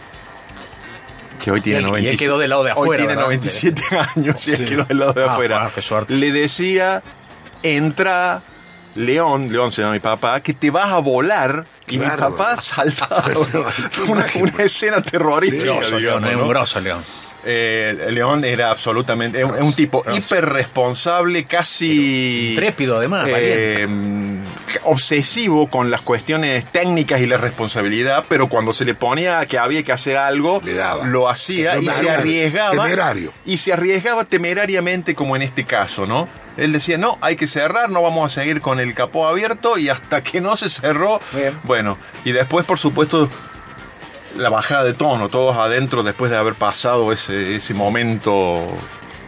que 1.43 1.51
hoy 1.51 1.61
tiene 1.61 1.81
Y 1.81 1.83
él- 1.83 1.85
y 1.85 1.87
él 1.87 1.91
97 1.93 2.25
quedó 2.25 2.39
del 2.39 2.51
lado 2.51 2.65
de 2.65 2.71
hoy 2.73 2.79
afuera, 2.79 2.97
tiene 2.99 3.09
¿verdad? 3.15 3.23
97 3.25 3.83
años 4.17 4.49
y 4.49 4.53
él 4.53 4.65
quedó 4.65 4.85
del 4.85 4.99
lado 4.99 5.13
de 5.15 5.23
Ah, 5.25 5.33
afuera. 5.33 5.57
bueno, 5.59 5.73
qué 5.75 5.83
suerte. 5.83 6.15
Le 6.15 6.33
decía, 6.33 7.03
entra 7.63 8.43
León, 8.95 9.51
León 9.51 9.73
se 9.73 9.81
llama 9.83 9.95
mi 9.95 10.01
papá, 10.01 10.41
que 10.41 10.53
te 10.55 10.71
vas 10.71 10.91
a 10.93 10.99
volar. 10.99 11.65
Y 11.89 11.99
mi 11.99 12.05
Claro. 12.05 12.35
papá 12.37 12.61
saltaba. 12.61 13.23
Fue 13.91 14.05
una, 14.07 14.27
escena 14.65 15.03
terrorífica. 15.03 15.65
Grosso, 15.65 15.97
digamos, 15.97 16.23
León, 16.23 16.25
es 16.27 16.33
¿no? 16.37 16.43
un 16.43 16.49
grosso, 16.49 16.81
León. 16.81 17.05
Eh, 17.45 18.09
León 18.13 18.45
era 18.45 18.71
absolutamente 18.71 19.41
es 19.41 19.45
un, 19.45 19.73
tipo 19.73 20.05
hiper 20.15 20.45
responsable, 20.49 21.45
casi 21.45 22.51
Intrépido, 22.51 22.99
además, 22.99 23.27
eh, 23.31 23.87
obsesivo 24.85 25.69
con 25.69 25.91
las 25.91 26.01
cuestiones 26.01 26.65
técnicas 26.71 27.21
y 27.21 27.27
la 27.27 27.37
responsabilidad, 27.37 28.25
pero 28.29 28.49
cuando 28.49 28.73
se 28.73 28.85
le 28.85 28.95
ponía 28.95 29.45
que 29.47 29.59
había 29.59 29.83
que 29.83 29.93
hacer 29.93 30.17
algo, 30.17 30.61
Le 30.65 30.75
daba. 30.75 31.05
lo 31.07 31.29
hacía 31.29 31.79
y 31.79 31.87
se 31.87 32.11
arriesgaba 32.11 32.71
Temerario. 32.85 33.33
y 33.45 33.59
se 33.59 33.73
arriesgaba 33.73 34.25
temerariamente 34.25 35.15
como 35.15 35.37
en 35.37 35.43
este 35.43 35.65
caso, 35.65 36.07
¿no? 36.07 36.29
Él 36.57 36.73
decía, 36.73 36.99
no, 36.99 37.17
hay 37.23 37.37
que 37.37 37.47
cerrar, 37.47 37.89
no 37.91 38.03
vamos 38.03 38.31
a 38.31 38.35
seguir 38.43 38.61
con 38.61 38.79
el 38.79 38.95
capó 38.95 39.27
abierto 39.27 39.79
y 39.79 39.89
hasta 39.89 40.23
que 40.23 40.41
no 40.41 40.57
se 40.57 40.69
cerró, 40.69 41.21
Bien. 41.33 41.57
bueno, 41.65 41.97
y 42.25 42.33
después 42.33 42.67
por 42.67 42.79
supuesto 42.79 43.29
la 44.37 44.49
bajada 44.49 44.85
de 44.85 44.95
tono, 44.95 45.29
todos 45.29 45.57
adentro 45.57 46.03
después 46.03 46.31
de 46.31 46.37
haber 46.39 46.55
pasado 46.55 47.13
ese, 47.13 47.55
ese 47.57 47.75
momento 47.75 48.67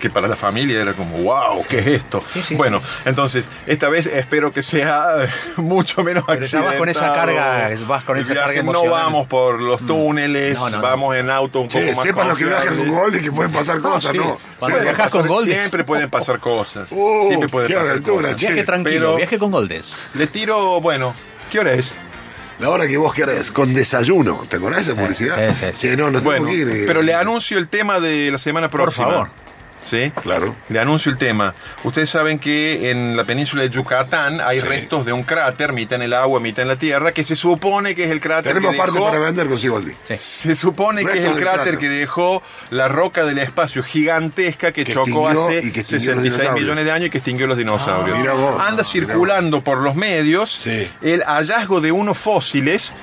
que 0.04 0.10
para 0.10 0.28
la 0.28 0.36
familia 0.36 0.82
era 0.82 0.92
como, 0.92 1.16
wow, 1.16 1.64
¿qué 1.66 1.78
es 1.78 1.86
esto? 1.86 2.22
Sí, 2.30 2.42
sí. 2.46 2.54
bueno, 2.56 2.82
entonces, 3.06 3.48
esta 3.66 3.88
vez 3.88 4.06
espero 4.06 4.52
que 4.52 4.62
sea 4.62 5.16
mucho 5.56 6.04
menos 6.04 6.24
Pero 6.26 6.44
ya 6.44 6.60
vas 6.60 6.76
con 6.76 6.88
esa 6.90 7.06
accidentado. 7.14 7.36
carga, 7.38 7.78
vas 7.88 8.02
con 8.04 8.18
esa 8.18 8.32
viaje 8.34 8.46
carga 8.48 8.62
No 8.62 8.70
emocional. 8.72 9.02
vamos 9.04 9.26
por 9.28 9.62
los 9.62 9.80
túneles, 9.86 10.58
No, 10.58 10.68
no, 10.68 10.76
no. 10.76 10.82
vamos 10.82 11.16
en 11.16 11.30
auto 11.30 11.60
un 11.60 11.68
poco 11.68 11.84
más 11.86 12.02
sepan 12.02 12.28
los 12.28 12.36
que 12.36 12.44
viajan 12.44 12.76
con. 12.76 12.88
Golden 12.90 13.22
que 13.22 13.32
pueden 13.32 13.52
pasar 13.52 13.80
cosas, 13.80 14.12
sí. 14.12 14.18
¿no? 14.18 14.36
Cuando 14.58 14.80
viajas 14.80 15.10
con 15.10 15.26
Goldes. 15.26 15.54
Siempre 15.56 15.84
pueden 15.84 16.10
pasar 16.10 16.38
cosas. 16.38 16.92
Uh, 16.92 17.24
siempre 17.28 17.48
pueden 17.48 17.68
qué 17.68 17.74
pasar 17.74 17.90
aventura, 17.92 18.22
cosas. 18.28 18.36
che. 18.40 18.46
Viaje 18.48 18.64
tranquilo, 18.64 19.00
Pero- 19.00 19.16
viaje 19.16 19.38
con 19.38 19.50
Goldes. 19.50 20.10
Le 20.14 20.26
tiro, 20.26 20.80
bueno, 20.82 21.14
¿qué 21.50 21.60
hora 21.60 21.72
es? 21.72 21.94
La 22.60 22.68
hora 22.70 22.86
que 22.86 22.96
vos 22.96 23.12
querés, 23.12 23.50
con 23.50 23.74
desayuno. 23.74 24.42
¿Te 24.48 24.56
acordás 24.56 24.86
de 24.86 24.92
esa 24.92 25.00
publicidad? 25.02 25.48
sí, 25.48 25.54
sí, 25.54 25.66
sí. 25.72 25.78
Che, 25.88 25.96
no, 25.96 26.08
no 26.10 26.20
Bueno, 26.20 26.46
tengo 26.46 26.56
que 26.56 26.62
ir. 26.62 26.68
eh. 26.82 26.84
pero 26.86 27.02
le 27.02 27.12
anuncio 27.12 27.58
el 27.58 27.66
tema 27.68 27.98
de 27.98 28.30
la 28.30 28.38
semana 28.38 28.70
Por 28.70 28.82
próxima. 28.82 29.08
favor. 29.08 29.28
¿Sí? 29.84 30.10
Claro. 30.22 30.54
Le 30.70 30.78
anuncio 30.80 31.12
el 31.12 31.18
tema. 31.18 31.54
Ustedes 31.84 32.08
saben 32.10 32.38
que 32.38 32.90
en 32.90 33.16
la 33.16 33.24
península 33.24 33.62
de 33.64 33.70
Yucatán 33.70 34.40
hay 34.40 34.60
Sí. 34.60 34.66
restos 34.66 35.04
de 35.04 35.12
un 35.12 35.22
cráter, 35.24 35.72
mitad 35.72 35.96
en 35.96 36.02
el 36.02 36.12
agua, 36.14 36.40
mitad 36.40 36.62
en 36.62 36.68
la 36.68 36.76
tierra, 36.76 37.12
que 37.12 37.22
se 37.22 37.36
supone 37.36 37.94
que 37.94 38.04
es 38.04 38.10
el 38.10 38.20
cráter 38.20 38.54
Tenemos 38.54 38.72
que 38.72 38.78
parte 38.78 38.92
dejó... 38.94 39.04
para 39.06 39.18
vender 39.18 39.46
con 39.46 39.58
Sigoldi. 39.58 39.92
Sí. 40.08 40.16
Se 40.16 40.56
supone 40.56 41.04
que 41.04 41.12
es 41.18 41.24
el 41.24 41.32
cráter 41.36 41.60
cráter. 41.60 41.78
que 41.78 41.88
dejó 41.90 42.42
la 42.70 42.88
roca 42.88 43.24
del 43.24 43.38
espacio 43.38 43.82
gigantesca 43.82 44.72
que, 44.72 44.84
Que 44.84 44.92
chocó 44.94 45.28
hace 45.28 45.58
y 45.58 45.70
que 45.70 45.80
extinguió 45.80 46.14
los 46.14 46.22
66 46.22 46.22
dinosaurios. 46.22 46.54
millones 46.62 46.84
de 46.84 46.90
años 46.92 47.06
y 47.06 47.10
que 47.10 47.18
extinguió 47.18 47.46
los 47.46 47.58
dinosaurios. 47.58 48.16
Ah, 48.16 48.20
mira 48.20 48.32
vos, 48.34 48.54
Anda 48.60 48.70
mira 48.70 48.84
circulando 48.84 49.62
por 49.62 49.78
los 49.82 49.94
medios 49.96 50.50
Sí. 50.50 50.88
el 51.02 51.22
hallazgo 51.24 51.80
de 51.80 51.92
unos 51.92 52.16
fósiles 52.18 52.94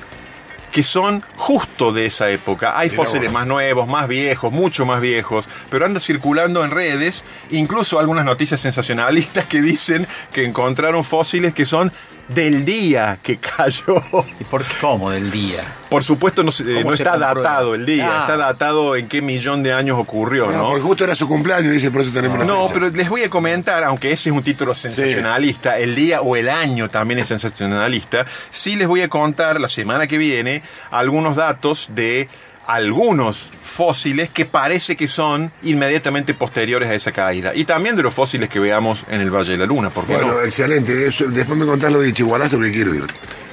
que 0.72 0.82
son 0.82 1.22
justo 1.36 1.92
de 1.92 2.06
esa 2.06 2.30
época. 2.30 2.78
Hay 2.78 2.88
Mira 2.88 3.04
fósiles 3.04 3.26
vos. 3.26 3.34
más 3.34 3.46
nuevos, 3.46 3.86
más 3.86 4.08
viejos, 4.08 4.52
mucho 4.52 4.86
más 4.86 5.00
viejos, 5.00 5.48
pero 5.70 5.84
anda 5.84 6.00
circulando 6.00 6.64
en 6.64 6.70
redes, 6.70 7.24
incluso 7.50 8.00
algunas 8.00 8.24
noticias 8.24 8.60
sensacionalistas 8.60 9.44
que 9.44 9.60
dicen 9.60 10.08
que 10.32 10.44
encontraron 10.44 11.04
fósiles 11.04 11.54
que 11.54 11.66
son 11.66 11.92
del 12.28 12.64
día 12.64 13.18
que 13.22 13.38
cayó. 13.56 13.96
¿Y 14.40 14.44
por 14.44 14.62
qué? 14.64 14.74
¿Cómo? 14.80 15.10
Del 15.10 15.30
día. 15.30 15.62
Por 15.90 16.02
supuesto, 16.04 16.42
no, 16.42 16.50
eh, 16.50 16.54
¿Cómo 16.80 16.90
no 16.92 16.96
se 16.96 17.02
está 17.02 17.12
comprueba? 17.12 17.34
datado 17.42 17.74
el 17.74 17.84
día, 17.84 18.08
Ah. 18.10 18.20
está 18.22 18.36
datado 18.38 18.96
en 18.96 19.08
qué 19.08 19.20
millón 19.20 19.62
de 19.62 19.72
años 19.74 19.98
ocurrió, 19.98 20.46
No, 20.46 20.52
¿no? 20.52 20.62
porque 20.68 20.80
justo 20.82 21.04
era 21.04 21.14
su 21.14 21.28
cumpleaños, 21.28 21.70
dice, 21.72 21.90
por 21.90 22.00
eso 22.00 22.10
tenemos 22.12 22.38
No, 22.46 22.62
fecha. 22.68 22.74
pero 22.80 22.88
les 22.90 23.08
voy 23.10 23.22
a 23.24 23.28
comentar, 23.28 23.84
aunque 23.84 24.10
ese 24.10 24.30
es 24.30 24.34
un 24.36 24.42
título 24.42 24.72
sensacionalista, 24.74 25.78
el 25.78 25.94
día 25.94 26.22
o 26.22 26.34
el 26.36 26.48
año 26.48 26.88
también 26.88 27.20
es 27.20 27.28
sensacionalista, 27.28 28.24
sí 28.50 28.76
les 28.76 28.88
voy 28.88 29.02
a 29.02 29.08
contar 29.08 29.60
la 29.60 29.68
semana 29.68 30.06
que 30.06 30.16
viene 30.16 30.62
algunos 30.90 31.36
datos 31.36 31.88
de 31.94 32.28
algunos 32.74 33.50
fósiles 33.60 34.30
que 34.30 34.44
parece 34.44 34.96
que 34.96 35.08
son 35.08 35.52
inmediatamente 35.62 36.34
posteriores 36.34 36.88
a 36.88 36.94
esa 36.94 37.12
caída. 37.12 37.52
Y 37.54 37.64
también 37.64 37.96
de 37.96 38.02
los 38.02 38.14
fósiles 38.14 38.48
que 38.48 38.58
veamos 38.60 39.04
en 39.08 39.20
el 39.20 39.30
Valle 39.30 39.52
de 39.52 39.58
la 39.58 39.66
Luna, 39.66 39.90
¿por 39.90 40.06
qué 40.06 40.14
Bueno, 40.14 40.34
no? 40.34 40.42
excelente. 40.42 41.06
Eso- 41.06 41.26
después 41.28 41.58
me 41.58 41.66
contás 41.66 41.92
lo 41.92 42.00
de 42.00 42.12
Chihuahua 42.12 42.46
porque 42.50 42.72
quiero 42.72 42.94
ir. 42.94 43.04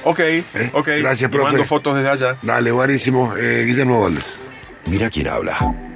Ok, 0.04 0.20
ok. 0.72 0.88
Gracias, 1.00 1.30
Y 1.32 1.36
mando 1.36 1.50
profe. 1.52 1.64
fotos 1.64 1.96
desde 1.96 2.08
allá. 2.08 2.36
Dale, 2.42 2.70
buenísimo. 2.72 3.34
Eh, 3.36 3.64
Guillermo 3.66 4.02
Valdés. 4.02 4.42
Mira 4.86 5.10
quién 5.10 5.28
habla. 5.28 5.89